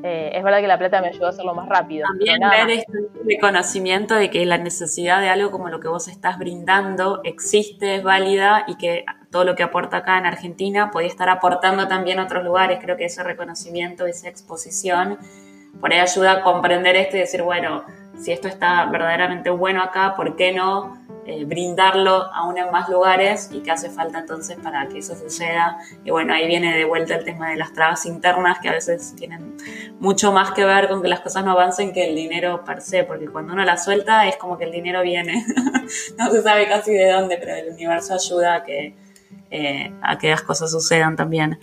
Eh, 0.02 0.30
es 0.34 0.44
verdad 0.44 0.60
que 0.60 0.68
la 0.68 0.78
plata 0.78 1.00
me 1.00 1.08
ayudó 1.08 1.26
a 1.26 1.30
hacerlo 1.30 1.54
más 1.54 1.68
rápido. 1.68 2.06
También 2.06 2.40
ver 2.40 2.70
este 2.70 2.98
reconocimiento 3.24 4.14
de 4.14 4.30
que 4.30 4.44
la 4.46 4.58
necesidad 4.58 5.20
de 5.20 5.28
algo 5.28 5.50
como 5.50 5.68
lo 5.68 5.80
que 5.80 5.88
vos 5.88 6.08
estás 6.08 6.38
brindando 6.38 7.20
existe, 7.24 7.96
es 7.96 8.02
válida 8.02 8.64
y 8.68 8.76
que 8.76 9.04
todo 9.30 9.44
lo 9.44 9.56
que 9.56 9.62
aporta 9.62 9.98
acá 9.98 10.18
en 10.18 10.26
Argentina 10.26 10.90
podía 10.90 11.08
estar 11.08 11.28
aportando 11.28 11.88
también 11.88 12.20
a 12.20 12.24
otros 12.24 12.44
lugares. 12.44 12.78
Creo 12.80 12.96
que 12.96 13.06
ese 13.06 13.22
reconocimiento, 13.22 14.06
esa 14.06 14.28
exposición, 14.28 15.18
por 15.80 15.92
ahí 15.92 15.98
ayuda 15.98 16.32
a 16.32 16.42
comprender 16.42 16.96
esto 16.96 17.16
y 17.16 17.20
decir, 17.20 17.42
bueno, 17.42 17.84
si 18.16 18.32
esto 18.32 18.48
está 18.48 18.84
verdaderamente 18.86 19.50
bueno 19.50 19.82
acá, 19.82 20.14
¿por 20.16 20.36
qué 20.36 20.52
no 20.52 20.96
eh, 21.30 21.44
brindarlo 21.44 22.32
aún 22.32 22.56
en 22.56 22.70
más 22.70 22.88
lugares 22.88 23.50
y 23.52 23.60
qué 23.60 23.70
hace 23.70 23.90
falta 23.90 24.20
entonces 24.20 24.56
para 24.62 24.88
que 24.88 25.00
eso 25.00 25.14
suceda. 25.14 25.76
Y 26.02 26.10
bueno, 26.10 26.32
ahí 26.32 26.46
viene 26.46 26.74
de 26.74 26.86
vuelta 26.86 27.16
el 27.16 27.24
tema 27.24 27.50
de 27.50 27.56
las 27.56 27.74
trabas 27.74 28.06
internas 28.06 28.60
que 28.60 28.70
a 28.70 28.72
veces 28.72 29.14
tienen 29.14 29.54
mucho 30.00 30.32
más 30.32 30.52
que 30.52 30.64
ver 30.64 30.88
con 30.88 31.02
que 31.02 31.08
las 31.08 31.20
cosas 31.20 31.44
no 31.44 31.50
avancen 31.50 31.92
que 31.92 32.08
el 32.08 32.16
dinero 32.16 32.64
per 32.64 32.80
se, 32.80 33.04
porque 33.04 33.26
cuando 33.26 33.52
uno 33.52 33.62
la 33.66 33.76
suelta 33.76 34.26
es 34.26 34.38
como 34.38 34.56
que 34.56 34.64
el 34.64 34.72
dinero 34.72 35.02
viene. 35.02 35.44
no 36.18 36.30
se 36.30 36.40
sabe 36.40 36.66
casi 36.66 36.94
de 36.94 37.10
dónde, 37.10 37.36
pero 37.36 37.56
el 37.56 37.74
universo 37.74 38.14
ayuda 38.14 38.54
a 38.54 38.62
que, 38.62 38.94
eh, 39.50 39.92
a 40.00 40.16
que 40.16 40.30
las 40.30 40.40
cosas 40.40 40.70
sucedan 40.70 41.14
también. 41.14 41.58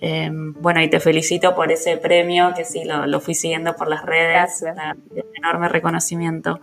Eh, 0.00 0.30
bueno, 0.32 0.80
y 0.80 0.88
te 0.88 0.98
felicito 0.98 1.54
por 1.54 1.70
ese 1.70 1.98
premio, 1.98 2.54
que 2.56 2.64
sí, 2.64 2.84
lo, 2.84 3.20
fui 3.20 3.34
siguiendo 3.34 3.76
por 3.76 3.88
las 3.88 4.02
redes, 4.02 4.64
enorme 5.36 5.68
reconocimiento. 5.68 6.58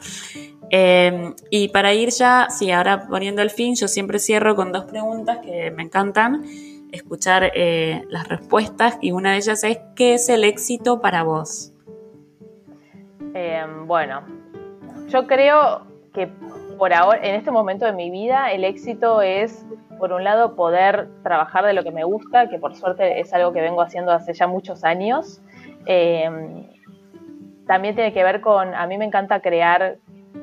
Em, 0.74 1.36
y 1.50 1.68
para 1.68 1.94
ir 1.94 2.12
ya, 2.12 2.48
sí, 2.50 2.72
ahora 2.72 3.06
poniendo 3.10 3.42
el 3.42 3.50
fin, 3.50 3.76
yo 3.76 3.90
siempre 3.90 4.20
cierro 4.20 4.56
con 4.56 4.72
dos 4.72 4.86
preguntas 4.86 5.40
que 5.40 5.70
me 5.70 5.84
encantan 5.84 6.46
escuchar 6.94 7.52
eh, 7.54 8.04
las 8.08 8.30
respuestas 8.30 8.98
y 9.02 9.12
una 9.12 9.32
de 9.32 9.38
ellas 9.38 9.66
es, 9.66 9.80
¿qué 9.98 10.14
es 10.14 10.30
el 10.30 10.46
éxito 10.46 11.02
para 11.02 11.24
vos? 11.24 11.74
Em, 13.34 13.86
bueno, 13.86 14.22
yo 15.10 15.28
creo 15.28 15.86
que 16.14 16.30
por 16.78 16.94
ahora, 16.94 17.20
en 17.22 17.36
este 17.36 17.52
momento 17.52 17.86
de 17.86 17.92
mi 17.92 18.10
vida, 18.10 18.54
el 18.54 18.64
éxito 18.64 19.22
es, 19.22 19.66
por 20.00 20.14
un 20.14 20.24
lado, 20.24 20.56
poder 20.56 21.10
trabajar 21.22 21.66
de 21.66 21.74
lo 21.74 21.84
que 21.84 21.92
me 21.92 22.06
gusta, 22.06 22.48
que 22.48 22.60
por 22.60 22.76
suerte 22.76 23.20
es 23.20 23.34
algo 23.34 23.52
que 23.52 23.60
vengo 23.60 23.82
haciendo 23.82 24.14
hace 24.14 24.34
ya 24.34 24.48
muchos 24.48 24.86
años. 24.86 25.42
Em, 25.86 26.66
también 27.68 27.94
tiene 27.94 28.14
que 28.14 28.24
ver 28.24 28.40
con, 28.40 28.74
a 28.74 28.88
mí 28.88 28.98
me 28.98 29.04
encanta 29.04 29.42
crear 29.42 29.98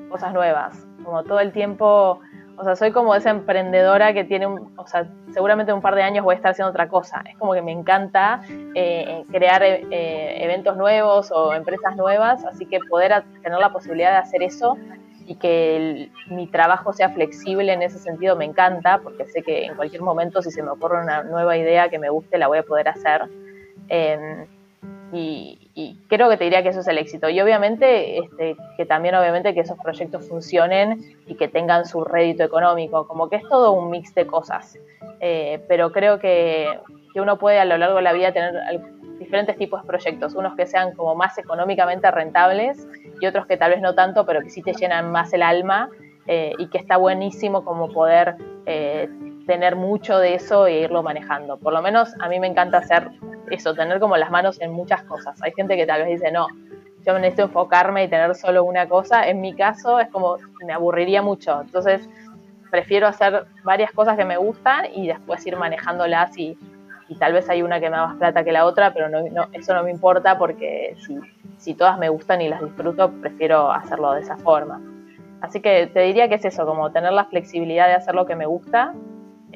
cosas 0.08 0.32
nuevas, 0.32 0.86
como 1.04 1.22
todo 1.24 1.40
el 1.40 1.52
tiempo, 1.52 2.20
o 2.56 2.64
sea, 2.64 2.74
soy 2.74 2.90
como 2.90 3.14
esa 3.14 3.30
emprendedora 3.30 4.12
que 4.12 4.24
tiene, 4.24 4.46
un, 4.46 4.72
o 4.76 4.86
sea, 4.86 5.06
seguramente 5.32 5.72
un 5.72 5.80
par 5.80 5.94
de 5.94 6.02
años 6.02 6.24
voy 6.24 6.34
a 6.34 6.36
estar 6.36 6.50
haciendo 6.50 6.70
otra 6.70 6.88
cosa. 6.88 7.22
Es 7.30 7.36
como 7.38 7.54
que 7.54 7.62
me 7.62 7.70
encanta 7.70 8.42
eh, 8.74 9.24
crear 9.30 9.62
eh, 9.62 10.42
eventos 10.42 10.76
nuevos 10.76 11.30
o 11.30 11.54
empresas 11.54 11.96
nuevas, 11.96 12.44
así 12.44 12.66
que 12.66 12.80
poder 12.80 13.22
tener 13.42 13.58
la 13.58 13.72
posibilidad 13.72 14.10
de 14.10 14.16
hacer 14.16 14.42
eso 14.42 14.76
y 15.24 15.36
que 15.36 16.10
mi 16.30 16.46
trabajo 16.46 16.92
sea 16.92 17.10
flexible 17.10 17.72
en 17.72 17.82
ese 17.82 17.98
sentido 17.98 18.34
me 18.34 18.46
encanta, 18.46 18.98
porque 19.02 19.26
sé 19.26 19.42
que 19.42 19.66
en 19.66 19.76
cualquier 19.76 20.02
momento 20.02 20.42
si 20.42 20.50
se 20.50 20.62
me 20.62 20.70
ocurre 20.70 21.02
una 21.02 21.22
nueva 21.22 21.56
idea 21.56 21.90
que 21.90 21.98
me 21.98 22.08
guste, 22.08 22.38
la 22.38 22.48
voy 22.48 22.58
a 22.58 22.62
poder 22.62 22.88
hacer. 22.88 23.28
Em, 23.88 24.46
y, 25.12 25.67
creo 26.08 26.28
que 26.28 26.36
te 26.36 26.44
diría 26.44 26.62
que 26.62 26.70
eso 26.70 26.80
es 26.80 26.88
el 26.88 26.98
éxito. 26.98 27.28
Y 27.28 27.40
obviamente 27.40 28.18
este, 28.18 28.56
que 28.76 28.86
también 28.86 29.14
obviamente 29.14 29.54
que 29.54 29.60
esos 29.60 29.78
proyectos 29.78 30.28
funcionen 30.28 31.16
y 31.26 31.34
que 31.34 31.48
tengan 31.48 31.86
su 31.86 32.04
rédito 32.04 32.42
económico, 32.42 33.06
como 33.06 33.28
que 33.28 33.36
es 33.36 33.42
todo 33.48 33.72
un 33.72 33.90
mix 33.90 34.14
de 34.14 34.26
cosas. 34.26 34.78
Eh, 35.20 35.60
pero 35.68 35.92
creo 35.92 36.18
que, 36.18 36.68
que, 37.12 37.20
uno 37.20 37.38
puede 37.38 37.58
a 37.58 37.64
lo 37.64 37.76
largo 37.76 37.96
de 37.96 38.02
la 38.02 38.12
vida 38.12 38.32
tener 38.32 38.54
diferentes 39.18 39.56
tipos 39.56 39.82
de 39.82 39.86
proyectos, 39.86 40.34
unos 40.34 40.54
que 40.56 40.66
sean 40.66 40.94
como 40.94 41.14
más 41.14 41.36
económicamente 41.38 42.10
rentables 42.10 42.86
y 43.20 43.26
otros 43.26 43.46
que 43.46 43.56
tal 43.56 43.72
vez 43.72 43.80
no 43.80 43.94
tanto, 43.94 44.24
pero 44.24 44.40
que 44.42 44.50
sí 44.50 44.62
te 44.62 44.72
llenan 44.72 45.10
más 45.10 45.32
el 45.32 45.42
alma 45.42 45.90
eh, 46.26 46.52
y 46.58 46.68
que 46.68 46.78
está 46.78 46.96
buenísimo 46.96 47.64
como 47.64 47.90
poder 47.90 48.36
eh, 48.66 49.08
tener 49.48 49.76
mucho 49.76 50.18
de 50.18 50.34
eso 50.34 50.66
e 50.66 50.80
irlo 50.80 51.02
manejando. 51.02 51.56
Por 51.56 51.72
lo 51.72 51.80
menos 51.80 52.14
a 52.20 52.28
mí 52.28 52.38
me 52.38 52.46
encanta 52.46 52.76
hacer 52.76 53.12
eso, 53.50 53.74
tener 53.74 53.98
como 53.98 54.18
las 54.18 54.30
manos 54.30 54.60
en 54.60 54.70
muchas 54.70 55.02
cosas. 55.04 55.42
Hay 55.42 55.52
gente 55.56 55.74
que 55.74 55.86
tal 55.86 56.02
vez 56.02 56.20
dice, 56.20 56.30
no, 56.30 56.48
yo 57.06 57.14
necesito 57.14 57.44
enfocarme 57.44 58.04
y 58.04 58.08
tener 58.08 58.34
solo 58.34 58.62
una 58.62 58.86
cosa. 58.86 59.26
En 59.26 59.40
mi 59.40 59.54
caso 59.54 60.00
es 60.00 60.10
como, 60.10 60.36
me 60.66 60.74
aburriría 60.74 61.22
mucho. 61.22 61.62
Entonces, 61.62 62.06
prefiero 62.70 63.06
hacer 63.06 63.46
varias 63.64 63.90
cosas 63.92 64.18
que 64.18 64.26
me 64.26 64.36
gustan 64.36 64.84
y 64.94 65.08
después 65.08 65.46
ir 65.46 65.56
manejándolas 65.56 66.36
y, 66.36 66.58
y 67.08 67.14
tal 67.16 67.32
vez 67.32 67.48
hay 67.48 67.62
una 67.62 67.80
que 67.80 67.88
me 67.88 67.96
da 67.96 68.06
más 68.08 68.16
plata 68.16 68.44
que 68.44 68.52
la 68.52 68.66
otra, 68.66 68.92
pero 68.92 69.08
no, 69.08 69.46
eso 69.54 69.72
no 69.72 69.82
me 69.82 69.90
importa 69.90 70.36
porque 70.36 70.94
si, 71.06 71.18
si 71.56 71.72
todas 71.72 71.98
me 71.98 72.10
gustan 72.10 72.42
y 72.42 72.50
las 72.50 72.60
disfruto, 72.60 73.10
prefiero 73.22 73.72
hacerlo 73.72 74.12
de 74.12 74.20
esa 74.20 74.36
forma. 74.36 74.78
Así 75.40 75.60
que 75.60 75.86
te 75.86 76.00
diría 76.00 76.28
que 76.28 76.34
es 76.34 76.44
eso, 76.44 76.66
como 76.66 76.92
tener 76.92 77.12
la 77.12 77.24
flexibilidad 77.24 77.86
de 77.86 77.94
hacer 77.94 78.14
lo 78.14 78.26
que 78.26 78.36
me 78.36 78.44
gusta 78.44 78.92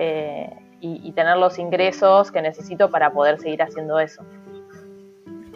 eh, 0.04 0.50
y, 0.80 1.12
tener 1.12 1.36
los 1.36 1.60
ingresos 1.60 2.32
que 2.32 2.42
necesito 2.42 2.90
para 2.90 3.12
poder 3.12 3.38
seguir 3.38 3.62
haciendo 3.62 4.00
eso. 4.00 4.24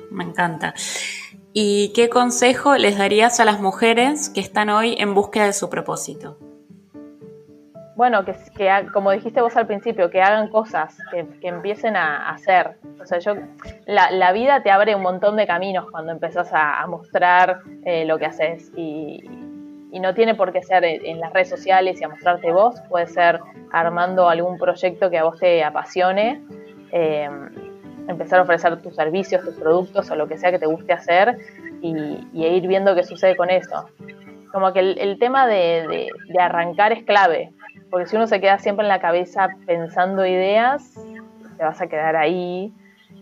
Me 0.09 0.23
encanta. 0.23 0.73
¿Y 1.53 1.93
qué 1.95 2.09
consejo 2.09 2.77
les 2.77 2.97
darías 2.97 3.41
a 3.41 3.45
las 3.45 3.61
mujeres 3.61 4.31
que 4.31 4.41
están 4.41 4.69
hoy 4.69 4.95
en 5.01 5.15
búsqueda 5.15 5.47
de 5.47 5.53
su 5.53 5.69
propósito? 5.69 6.39
Bueno, 7.97 8.25
que, 8.25 8.37
como 8.93 9.11
dijiste 9.11 9.41
vos 9.41 9.57
al 9.57 9.67
principio, 9.67 10.11
que 10.11 10.23
hagan 10.23 10.49
cosas, 10.49 10.97
que, 11.11 11.49
empiecen 11.49 11.97
a, 11.97 12.31
hacer. 12.31 12.77
O 13.03 13.05
sea, 13.05 13.19
yo, 13.19 13.33
la, 13.87 14.33
vida 14.33 14.63
te 14.63 14.71
abre 14.71 14.95
un 14.95 15.03
montón 15.03 15.35
de 15.37 15.49
caminos 15.49 15.91
cuando 15.91 16.13
empezás 16.13 16.51
a, 16.53 16.87
mostrar 16.87 17.63
eh, 17.85 18.05
lo 18.05 18.17
que 18.19 18.27
haces 18.27 18.71
y, 18.77 19.25
y 19.97 20.01
no 20.01 20.13
tiene 20.13 20.35
por 20.35 20.53
qué 20.53 20.63
ser 20.63 20.85
en 20.85 21.21
las 21.21 21.33
redes 21.33 21.49
sociales 21.49 21.99
y 21.99 22.05
a 22.05 22.09
mostrarte 22.11 22.53
vos, 22.53 22.79
puede 22.91 23.07
ser 23.07 23.41
armando 23.73 24.29
algún 24.29 24.59
proyecto 24.59 25.09
que 25.09 25.17
a 25.17 25.25
vos 25.25 25.41
te 25.41 25.65
apasione, 25.65 26.43
eh, 26.93 27.27
empezar 28.07 28.41
a 28.41 28.43
ofrecer 28.43 28.77
tus 28.83 28.95
servicios, 28.95 29.43
tus 29.43 29.55
productos 29.55 30.11
o 30.11 30.15
lo 30.15 30.29
que 30.29 30.37
sea 30.37 30.51
que 30.51 30.59
te 30.59 30.67
guste 30.67 30.93
hacer 30.93 31.39
y, 31.81 32.19
ir 32.35 32.69
viendo 32.69 32.95
qué 32.95 33.05
sucede 33.05 33.37
con 33.37 33.49
eso. 33.49 33.89
Como 34.53 34.75
que 34.75 34.81
el, 34.81 35.19
tema 35.19 35.47
de, 35.47 36.11
de, 36.29 36.41
arrancar 36.43 36.93
es 36.93 37.03
clave, 37.05 37.55
porque 37.91 38.05
si 38.05 38.17
uno 38.17 38.27
se 38.27 38.39
queda 38.39 38.59
siempre 38.59 38.85
en 38.85 38.91
la 38.91 39.01
cabeza 39.01 39.49
pensando 39.65 40.27
ideas, 40.27 40.93
te 41.57 41.65
vas 41.65 41.81
a 41.81 41.87
quedar 41.87 42.17
ahí 42.17 42.71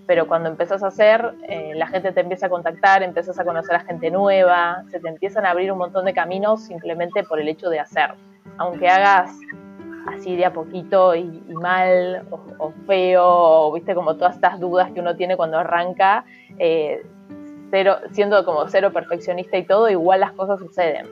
pero 0.06 0.26
cuando 0.26 0.48
empezás 0.48 0.82
a 0.82 0.88
hacer, 0.88 1.34
eh, 1.48 1.72
la 1.74 1.86
gente 1.86 2.12
te 2.12 2.20
empieza 2.20 2.46
a 2.46 2.48
contactar, 2.50 3.02
empiezas 3.02 3.38
a 3.38 3.44
conocer 3.44 3.76
a 3.76 3.80
gente 3.80 4.10
nueva, 4.10 4.82
se 4.88 5.00
te 5.00 5.08
empiezan 5.08 5.46
a 5.46 5.50
abrir 5.50 5.72
un 5.72 5.78
montón 5.78 6.04
de 6.04 6.12
caminos 6.12 6.64
simplemente 6.64 7.24
por 7.24 7.40
el 7.40 7.48
hecho 7.48 7.70
de 7.70 7.80
hacer. 7.80 8.10
Aunque 8.58 8.88
hagas 8.88 9.30
así 10.06 10.36
de 10.36 10.44
a 10.44 10.52
poquito 10.52 11.14
y, 11.14 11.24
mal 11.48 12.26
o, 12.58 12.72
feo, 12.86 13.24
o 13.24 13.72
viste 13.72 13.94
como 13.94 14.16
todas 14.16 14.34
estas 14.34 14.60
dudas 14.60 14.90
que 14.92 15.00
uno 15.00 15.16
tiene 15.16 15.36
cuando 15.36 15.58
arranca, 15.58 16.24
eh, 16.58 17.02
cero, 17.70 17.96
siendo 18.12 18.44
como 18.44 18.68
cero 18.68 18.92
perfeccionista 18.92 19.56
y 19.56 19.64
todo, 19.64 19.88
igual 19.88 20.20
las 20.20 20.32
cosas 20.32 20.58
suceden. 20.58 21.06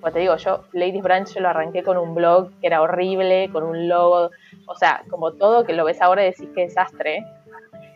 Como 0.00 0.12
te 0.12 0.18
digo, 0.18 0.34
yo 0.36 0.64
Ladies 0.72 1.02
Branch 1.02 1.32
yo 1.32 1.40
lo 1.40 1.48
arranqué 1.50 1.84
con 1.84 1.96
un 1.96 2.16
blog 2.16 2.50
que 2.60 2.66
era 2.66 2.82
horrible, 2.82 3.48
con 3.52 3.62
un 3.62 3.88
logo, 3.88 4.30
o 4.66 4.74
sea, 4.74 5.04
como 5.08 5.32
todo 5.34 5.64
que 5.64 5.74
lo 5.74 5.84
ves 5.84 6.02
ahora 6.02 6.22
y 6.22 6.30
decís 6.30 6.48
que 6.56 6.62
desastre 6.62 7.24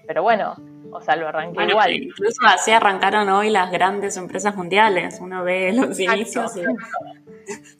pero 0.06 0.22
bueno, 0.22 0.56
o 0.92 1.00
sea, 1.00 1.16
lo 1.16 1.28
arranqué 1.28 1.64
igual. 1.64 1.92
Incluso 1.92 2.40
así 2.46 2.70
arrancaron 2.70 3.28
hoy 3.28 3.50
las 3.50 3.70
grandes 3.70 4.16
empresas 4.16 4.56
mundiales. 4.56 5.18
Uno 5.20 5.44
ve 5.44 5.72
los 5.72 5.98
inicios 5.98 6.56
y 6.56 6.62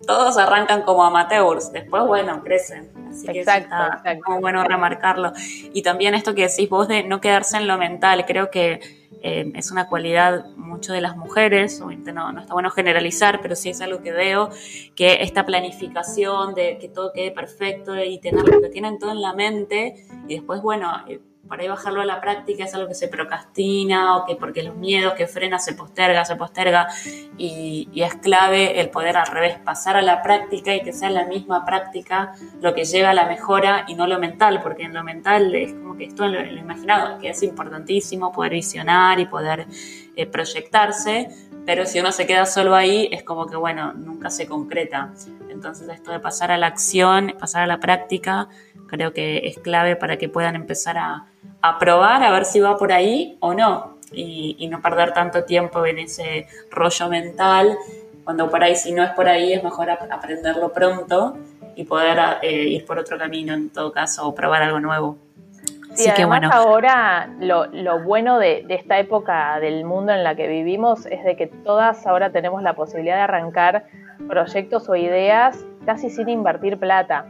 todos 0.07 0.37
arrancan 0.39 0.83
como 0.83 1.05
amateurs. 1.05 1.73
Después, 1.73 2.05
bueno, 2.05 2.43
crecen. 2.43 2.91
Así 3.09 3.27
que 3.27 3.41
exacto, 3.41 3.75
está 3.97 4.19
como 4.21 4.41
bueno 4.41 4.63
remarcarlo. 4.65 5.33
Y 5.73 5.83
también 5.83 6.15
esto 6.15 6.35
que 6.35 6.49
decís 6.49 6.69
vos 6.69 6.89
de 6.89 7.05
no 7.05 7.21
quedarse 7.21 7.57
en 7.57 7.67
lo 7.67 7.79
mental. 7.79 8.25
Creo 8.27 8.51
que 8.51 8.81
eh, 9.23 9.51
es 9.55 9.71
una 9.71 9.89
cualidad 9.89 10.55
mucho 10.57 10.93
de 10.93 11.01
las 11.01 11.17
mujeres, 11.17 11.81
no, 11.81 12.33
no 12.33 12.41
está 12.41 12.53
bueno 12.53 12.71
generalizar, 12.71 13.41
pero 13.41 13.57
sí 13.57 13.71
es 13.71 13.81
algo 13.81 14.03
que 14.03 14.13
veo, 14.13 14.51
que 14.95 15.23
esta 15.23 15.47
planificación 15.47 16.55
de 16.55 16.79
que 16.79 16.89
todo 16.89 17.13
quede 17.13 17.31
perfecto 17.31 17.99
y 17.99 18.19
tener 18.21 18.47
lo 18.47 18.61
que 18.61 18.69
tienen 18.69 18.99
todo 18.99 19.13
en 19.13 19.23
la 19.23 19.33
mente 19.33 20.07
y 20.29 20.35
después, 20.35 20.61
bueno, 20.61 20.93
por 21.49 21.61
ahí 21.61 21.69
bajarlo 21.69 22.01
a 22.01 22.05
la 22.05 22.21
práctica 22.21 22.65
es 22.65 22.75
algo 22.75 22.89
que 22.89 22.95
se 22.95 23.09
procrastina 23.09 24.17
o 24.17 24.27
que 24.27 24.37
porque 24.37 24.63
los 24.63 24.77
miedos 24.77 25.15
que 25.15 25.27
frena 25.27 25.59
se 25.59 25.75
posterga, 25.75 26.25
se 26.25 26.37
posterga 26.37 26.89
y, 27.39 27.89
es 27.95 28.15
clave 28.17 28.81
el 28.81 28.91
poder 28.91 29.17
al 29.17 29.27
revés, 29.27 29.59
pasar 29.59 29.97
a 29.97 30.03
la 30.03 30.23
práctica 30.23 30.75
y 30.75 30.83
que 30.83 30.93
sea 30.93 31.11
la 31.11 31.25
misma 31.27 31.65
práctica 31.65 32.35
lo 32.61 32.75
que 32.75 32.85
lleva 32.85 33.11
a 33.11 33.15
la 33.15 33.27
mejora 33.27 33.85
y 33.89 33.95
no 33.95 34.07
lo 34.07 34.19
mental, 34.19 34.61
porque 34.63 34.85
en 34.85 34.95
lo 34.95 35.03
mental 35.03 35.55
es 35.55 35.73
como 35.73 35.97
que 35.97 36.05
esto 36.05 36.25
en 36.25 36.33
lo, 36.33 36.61
imaginado, 36.61 37.19
que 37.19 37.31
es 37.31 37.43
importantísimo 37.43 38.33
poder 38.33 38.53
visionar 38.53 39.19
y 39.19 39.27
poder 39.27 39.67
eh, 40.15 40.27
proyectarse, 40.27 41.29
pero 41.65 41.85
si 41.85 41.99
uno 41.99 42.13
se 42.13 42.27
queda 42.27 42.47
solo 42.47 42.75
ahí 42.75 43.09
es 43.11 43.23
como 43.23 43.47
que 43.47 43.57
bueno, 43.57 43.93
nunca 43.93 44.31
se 44.31 44.47
concreta. 44.47 45.13
Entonces 45.57 45.89
esto 45.89 46.13
de 46.13 46.21
pasar 46.21 46.51
a 46.51 46.59
la 46.59 46.67
acción, 46.67 47.35
pasar 47.41 47.63
a 47.63 47.67
la 47.67 47.81
práctica, 47.81 48.49
creo 48.89 49.15
que 49.15 49.39
es 49.47 49.59
clave 49.59 49.97
para 49.97 50.19
que 50.19 50.29
puedan 50.29 50.55
empezar 50.55 50.99
a, 50.99 51.25
a 51.63 51.79
probar 51.79 52.23
a 52.23 52.31
ver 52.31 52.45
si 52.45 52.61
va 52.61 52.77
por 52.77 52.93
ahí 52.93 53.39
o 53.41 53.55
no 53.55 53.97
y, 54.13 54.69
no 54.71 54.83
perder 54.83 55.13
tanto 55.13 55.45
tiempo 55.45 55.85
en 55.87 55.99
ese 55.99 56.47
rollo 56.71 57.09
mental, 57.09 57.79
cuando 58.23 58.51
por 58.51 58.63
ahí 58.63 58.77
si 58.77 58.93
no 58.93 59.03
es 59.03 59.11
por 59.13 59.29
ahí 59.29 59.55
es 59.55 59.65
mejor 59.65 59.89
aprenderlo 59.91 60.73
pronto 60.75 61.39
y 61.75 61.85
poder 61.85 62.19
eh, 62.43 62.69
ir 62.69 62.85
por 62.85 62.99
otro 62.99 63.17
camino 63.17 63.55
en 63.55 63.71
todo 63.71 63.93
caso 63.93 64.29
o 64.29 64.35
probar 64.35 64.63
algo 64.63 64.79
nuevo. 64.79 65.17
Sí, 65.95 66.11
además 66.11 66.17
que, 66.17 66.25
bueno. 66.27 66.51
ahora 66.53 67.31
lo, 67.41 67.67
lo 67.67 68.03
bueno 68.03 68.39
de, 68.39 68.65
de, 68.67 68.75
esta 68.75 68.99
época 68.99 69.59
del 69.61 69.87
mundo 69.87 70.13
en 70.13 70.23
la 70.23 70.35
que 70.35 70.47
vivimos 70.47 71.07
es 71.07 71.25
de 71.25 71.37
que 71.37 71.47
todas 71.47 72.07
ahora 72.07 72.31
tenemos 72.31 72.63
la 72.63 72.75
posibilidad 72.75 73.17
de 73.17 73.23
arrancar 73.23 73.87
proyectos 74.29 74.89
o 74.89 74.97
ideas 74.97 75.65
casi 75.85 76.11
sin 76.11 76.29
invertir 76.29 76.79
plata. 76.79 77.27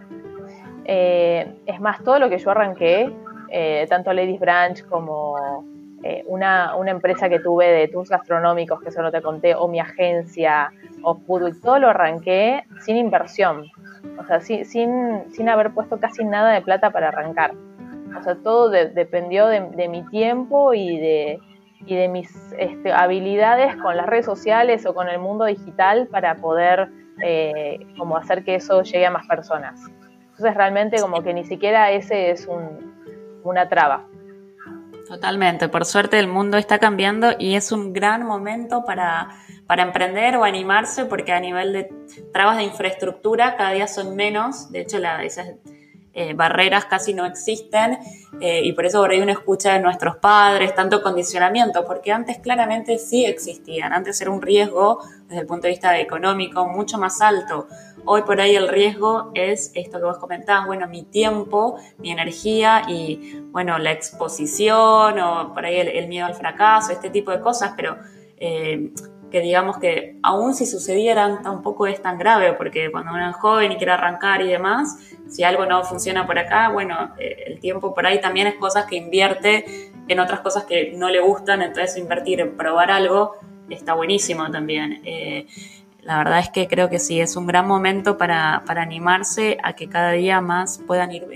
Eh, 0.84 1.52
es 1.66 1.80
más, 1.80 2.02
todo 2.02 2.18
lo 2.18 2.28
que 2.28 2.38
yo 2.38 2.50
arranqué, 2.50 3.12
eh, 3.50 3.86
tanto 3.88 4.12
Ladies 4.12 4.40
Branch 4.40 4.86
como 4.86 5.64
eh, 6.02 6.24
una, 6.28 6.72
empresa 6.86 7.28
que 7.28 7.40
tuve 7.40 7.66
de 7.66 7.88
tours 7.88 8.10
gastronómicos, 8.10 8.80
que 8.80 8.90
eso 8.90 9.02
no 9.02 9.10
te 9.10 9.20
conté, 9.20 9.54
o 9.54 9.66
mi 9.66 9.80
agencia, 9.80 10.70
o 11.02 11.16
Foodweek, 11.16 11.60
todo 11.60 11.78
lo 11.78 11.88
arranqué 11.88 12.64
sin 12.80 12.96
inversión. 12.96 13.66
O 14.18 14.24
sea, 14.24 14.40
sin, 14.40 14.64
sin, 14.64 15.48
haber 15.48 15.72
puesto 15.72 15.98
casi 15.98 16.24
nada 16.24 16.52
de 16.52 16.62
plata 16.62 16.90
para 16.90 17.08
arrancar. 17.08 17.52
O 18.16 18.22
sea, 18.22 18.36
todo 18.36 18.70
dependió 18.70 19.46
de, 19.46 19.88
mi 19.88 20.02
tiempo 20.08 20.72
y 20.74 20.98
de, 20.98 21.40
y 21.84 21.94
de 21.94 22.08
mis 22.08 22.34
este, 22.58 22.92
habilidades 22.92 23.76
con 23.76 23.96
las 23.96 24.06
redes 24.06 24.24
sociales 24.24 24.86
o 24.86 24.94
con 24.94 25.08
el 25.08 25.18
mundo 25.18 25.44
digital 25.44 26.08
para 26.08 26.36
poder 26.36 26.88
como 27.96 28.18
hacer 28.18 28.44
que 28.44 28.56
eso 28.56 28.82
llegue 28.82 29.06
a 29.06 29.10
más 29.10 29.26
personas. 29.26 29.80
Entonces 30.20 30.54
realmente 30.54 31.00
como 31.00 31.22
que 31.22 31.32
ni 31.32 31.44
siquiera 31.44 31.90
ese 31.90 32.30
es 32.30 32.46
una 33.42 33.68
traba. 33.68 34.06
Totalmente, 35.08 35.68
por 35.68 35.84
suerte 35.84 36.18
el 36.18 36.26
mundo 36.26 36.58
está 36.58 36.78
cambiando 36.78 37.30
y 37.38 37.54
es 37.54 37.70
un 37.72 37.92
gran 37.92 38.26
momento 38.26 38.84
para, 38.84 39.28
para 39.66 39.84
emprender 39.84 40.36
o 40.36 40.44
animarse 40.44 41.04
porque 41.04 41.32
a 41.32 41.40
nivel 41.40 41.72
de 41.72 41.90
trabas 42.32 42.56
de 42.56 42.64
infraestructura 42.64 43.56
cada 43.56 43.70
día 43.70 43.86
son 43.86 44.16
menos, 44.16 44.70
de 44.72 44.80
hecho 44.80 44.98
la, 44.98 45.22
esas 45.22 45.54
eh, 46.18 46.32
barreras 46.32 46.86
casi 46.86 47.12
no 47.12 47.26
existen 47.26 47.98
eh, 48.40 48.62
y 48.64 48.72
por 48.72 48.86
eso 48.86 49.02
por 49.02 49.10
ahí 49.10 49.20
uno 49.20 49.32
escucha 49.32 49.74
de 49.74 49.80
nuestros 49.80 50.16
padres 50.16 50.74
tanto 50.74 51.02
condicionamiento, 51.02 51.84
porque 51.84 52.10
antes 52.10 52.38
claramente 52.38 52.96
sí 52.96 53.26
existían, 53.26 53.92
antes 53.92 54.18
era 54.22 54.30
un 54.30 54.40
riesgo 54.40 55.00
desde 55.28 55.42
el 55.42 55.46
punto 55.46 55.66
de 55.66 55.72
vista 55.72 55.98
económico 56.00 56.66
mucho 56.66 56.96
más 56.96 57.20
alto. 57.20 57.68
Hoy 58.06 58.22
por 58.22 58.40
ahí 58.40 58.56
el 58.56 58.68
riesgo 58.68 59.30
es 59.34 59.72
esto 59.74 59.98
que 59.98 60.04
vos 60.04 60.16
comentabas, 60.16 60.64
bueno, 60.66 60.88
mi 60.88 61.02
tiempo, 61.02 61.78
mi 61.98 62.12
energía 62.12 62.84
y, 62.88 63.42
bueno, 63.50 63.78
la 63.78 63.92
exposición 63.92 65.18
o 65.18 65.52
por 65.52 65.66
ahí 65.66 65.76
el, 65.76 66.08
miedo 66.08 66.24
al 66.24 66.34
fracaso, 66.34 66.92
este 66.92 67.10
tipo 67.10 67.30
de 67.30 67.40
cosas, 67.40 67.74
pero 67.76 67.98
eh, 68.38 68.90
que 69.36 69.42
digamos 69.42 69.76
que 69.76 70.16
aún 70.22 70.54
si 70.54 70.64
sucedieran 70.64 71.42
tampoco 71.42 71.86
es 71.86 72.00
tan 72.00 72.16
grave, 72.16 72.54
porque 72.54 72.90
cuando 72.90 73.12
uno 73.12 73.28
es 73.28 73.36
joven 73.36 73.70
y 73.70 73.76
quiere 73.76 73.92
arrancar 73.92 74.40
y 74.40 74.48
demás, 74.48 74.98
si 75.28 75.44
algo 75.44 75.66
no 75.66 75.84
funciona 75.84 76.26
por 76.26 76.38
acá, 76.38 76.70
bueno, 76.70 77.10
eh, 77.18 77.44
el 77.48 77.60
tiempo 77.60 77.92
por 77.92 78.06
ahí 78.06 78.18
también 78.18 78.46
es 78.46 78.54
cosas 78.54 78.86
que 78.86 78.96
invierte 78.96 79.92
en 80.08 80.20
otras 80.20 80.40
cosas 80.40 80.64
que 80.64 80.94
no 80.96 81.10
le 81.10 81.20
gustan, 81.20 81.60
entonces 81.60 81.98
invertir 81.98 82.40
en 82.40 82.56
probar 82.56 82.90
algo 82.90 83.34
está 83.68 83.92
buenísimo 83.92 84.50
también. 84.50 85.02
Eh, 85.04 85.46
la 86.00 86.16
verdad 86.16 86.38
es 86.38 86.48
que 86.48 86.66
creo 86.66 86.88
que 86.88 86.98
sí, 86.98 87.20
es 87.20 87.36
un 87.36 87.46
gran 87.46 87.68
momento 87.68 88.16
para, 88.16 88.62
animarse 88.66 89.58
a 89.62 89.74
que 89.74 89.90
cada 89.90 90.12
día 90.12 90.40
más 90.40 90.80
puedan 90.86 91.12
ir 91.12 91.26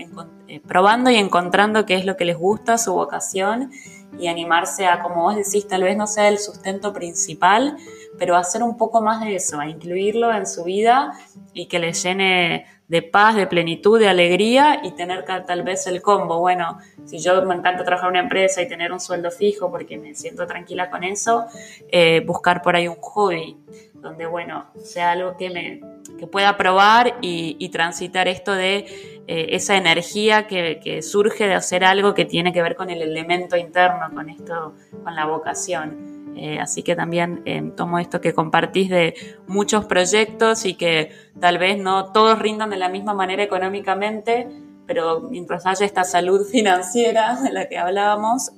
eh, 0.47 0.59
probando 0.67 1.11
y 1.11 1.17
encontrando 1.17 1.85
qué 1.85 1.93
es 1.93 2.05
lo 2.05 2.17
que 2.17 2.25
les 2.25 2.37
gusta, 2.37 2.79
su 2.79 2.93
vocación 2.93 3.69
y 4.19 4.27
animarse 4.27 4.85
a, 4.85 5.01
como 5.01 5.23
vos 5.23 5.35
decís, 5.35 5.67
tal 5.67 5.83
vez 5.83 5.97
no 5.97 6.07
sea 6.07 6.27
el 6.27 6.37
sustento 6.37 6.93
principal, 6.93 7.77
pero 8.17 8.35
hacer 8.35 8.63
un 8.63 8.77
poco 8.77 9.01
más 9.01 9.23
de 9.23 9.35
eso, 9.35 9.59
a 9.59 9.67
incluirlo 9.67 10.33
en 10.33 10.45
su 10.45 10.63
vida 10.63 11.13
y 11.53 11.67
que 11.67 11.79
les 11.79 12.03
llene 12.03 12.65
de 12.87 13.01
paz, 13.01 13.35
de 13.35 13.47
plenitud, 13.47 13.97
de 13.97 14.09
alegría 14.09 14.81
y 14.83 14.91
tener 14.91 15.23
tal 15.23 15.63
vez 15.63 15.87
el 15.87 16.01
combo. 16.01 16.39
Bueno, 16.39 16.77
si 17.05 17.19
yo 17.19 17.41
me 17.45 17.55
encanta 17.55 17.85
trabajar 17.85 18.09
en 18.09 18.11
una 18.11 18.19
empresa 18.19 18.61
y 18.61 18.67
tener 18.67 18.91
un 18.91 18.99
sueldo 18.99 19.31
fijo 19.31 19.71
porque 19.71 19.97
me 19.97 20.13
siento 20.13 20.45
tranquila 20.45 20.89
con 20.89 21.05
eso, 21.05 21.45
eh, 21.89 22.21
buscar 22.25 22.61
por 22.61 22.75
ahí 22.75 22.89
un 22.89 22.97
hobby 22.99 23.57
donde, 24.01 24.25
bueno, 24.25 24.65
sea 24.83 25.11
algo 25.11 25.37
que, 25.37 25.49
me, 25.49 25.81
que 26.17 26.27
pueda 26.27 26.57
probar 26.57 27.17
y, 27.21 27.69
transitar 27.69 28.27
esto 28.27 28.53
de 28.53 28.85
eh, 29.27 29.47
esa 29.51 29.77
energía 29.77 30.47
que, 30.47 31.01
surge 31.01 31.47
de 31.47 31.53
hacer 31.53 31.83
algo 31.83 32.13
que 32.13 32.25
tiene 32.25 32.51
que 32.51 32.61
ver 32.61 32.75
con 32.75 32.89
el 32.89 33.01
elemento 33.01 33.55
interno, 33.55 34.09
con 34.13 34.29
esto, 34.29 34.73
con 35.03 35.15
la 35.15 35.25
vocación. 35.25 36.33
Eh, 36.35 36.59
así 36.59 36.81
que 36.81 36.95
también 36.95 37.41
eh, 37.45 37.71
tomo 37.75 37.99
esto 37.99 38.21
que 38.21 38.33
compartís 38.33 38.89
de 38.89 39.13
muchos 39.47 39.85
proyectos 39.85 40.65
y 40.65 40.75
que 40.75 41.11
tal 41.39 41.57
vez 41.57 41.77
no 41.77 42.11
todos 42.11 42.39
rindan 42.39 42.69
de 42.69 42.77
la 42.77 42.89
misma 42.89 43.13
manera 43.13 43.43
económicamente, 43.43 44.47
pero 44.87 45.21
mientras 45.21 45.65
haya 45.65 45.85
esta 45.85 46.03
salud 46.03 46.45
financiera 46.51 47.39
de 47.41 47.51
la 47.51 47.67
que 47.67 47.77
hablábamos, 47.77 48.51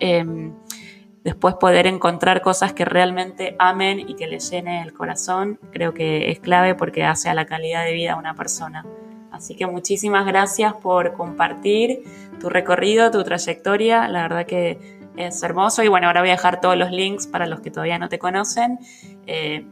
después 1.23 1.55
poder 1.55 1.87
encontrar 1.87 2.41
cosas 2.41 2.73
que 2.73 2.85
realmente 2.85 3.55
amen 3.59 3.99
y 3.99 4.15
que 4.15 4.27
les 4.27 4.49
llene 4.49 4.81
el 4.81 4.93
corazón, 4.93 5.59
creo 5.71 5.93
que 5.93 6.31
es 6.31 6.39
clave 6.39 6.75
porque 6.75 7.03
hace 7.03 7.29
a 7.29 7.33
la 7.33 7.45
calidad 7.45 7.85
de 7.85 7.93
vida 7.93 8.13
a 8.13 8.15
una 8.17 8.35
persona. 8.35 8.85
Así 9.31 9.55
que 9.55 9.65
muchísimas 9.65 10.25
gracias 10.25 10.73
por 10.73 11.13
compartir 11.13 12.03
tu 12.39 12.49
recorrido, 12.49 13.09
tu 13.09 13.23
trayectoria, 13.23 14.07
la 14.07 14.23
verdad 14.23 14.45
que 14.45 14.99
es 15.17 15.41
hermoso 15.43 15.83
y 15.83 15.87
bueno, 15.87 16.07
ahora 16.07 16.21
voy 16.21 16.29
a 16.29 16.33
dejar 16.33 16.61
todos 16.61 16.77
los 16.77 16.91
links 16.91 17.27
para 17.27 17.47
los 17.47 17.61
que 17.61 17.71
todavía 17.71 17.97
no 17.97 18.09
te 18.09 18.19
conocen. 18.19 18.79
Eh, 19.25 19.65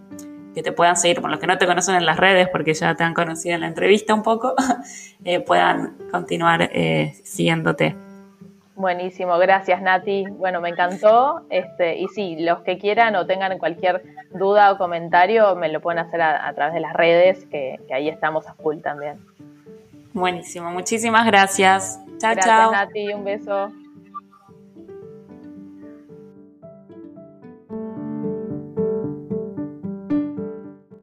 que 0.53 0.63
te 0.63 0.71
puedan 0.73 0.97
seguir, 0.97 1.21
por 1.21 1.29
los 1.29 1.39
que 1.39 1.47
no 1.47 1.57
te 1.57 1.65
conocen 1.65 1.95
en 1.95 2.05
las 2.05 2.17
redes, 2.17 2.49
porque 2.49 2.73
ya 2.73 2.93
te 2.95 3.05
han 3.05 3.13
conocido 3.13 3.55
en 3.55 3.61
la 3.61 3.67
entrevista 3.67 4.13
un 4.13 4.21
poco, 4.21 4.53
eh, 5.23 5.39
puedan 5.39 5.95
continuar 6.11 6.69
eh, 6.73 7.15
siguiéndote. 7.23 7.95
Buenísimo, 8.81 9.37
gracias 9.37 9.79
Nati. 9.79 10.25
Bueno, 10.27 10.59
me 10.59 10.69
encantó. 10.69 11.45
Este, 11.51 11.99
y 11.99 12.07
sí, 12.07 12.37
los 12.39 12.61
que 12.61 12.79
quieran 12.79 13.15
o 13.15 13.27
tengan 13.27 13.57
cualquier 13.59 14.01
duda 14.31 14.71
o 14.71 14.77
comentario, 14.79 15.55
me 15.55 15.69
lo 15.69 15.81
pueden 15.81 15.99
hacer 15.99 16.19
a, 16.19 16.51
través 16.55 16.73
de 16.73 16.79
las 16.79 16.93
redes, 16.93 17.45
que, 17.45 17.79
ahí 17.93 18.09
estamos 18.09 18.47
a 18.47 18.55
full 18.55 18.79
también. 18.79 19.19
Buenísimo, 20.13 20.71
muchísimas 20.71 21.27
gracias. 21.27 21.99
Chao, 22.17 22.33
chao. 22.35 22.71
Gracias 22.71 22.71
Nati, 22.71 23.13
un 23.13 23.23
beso. 23.23 23.71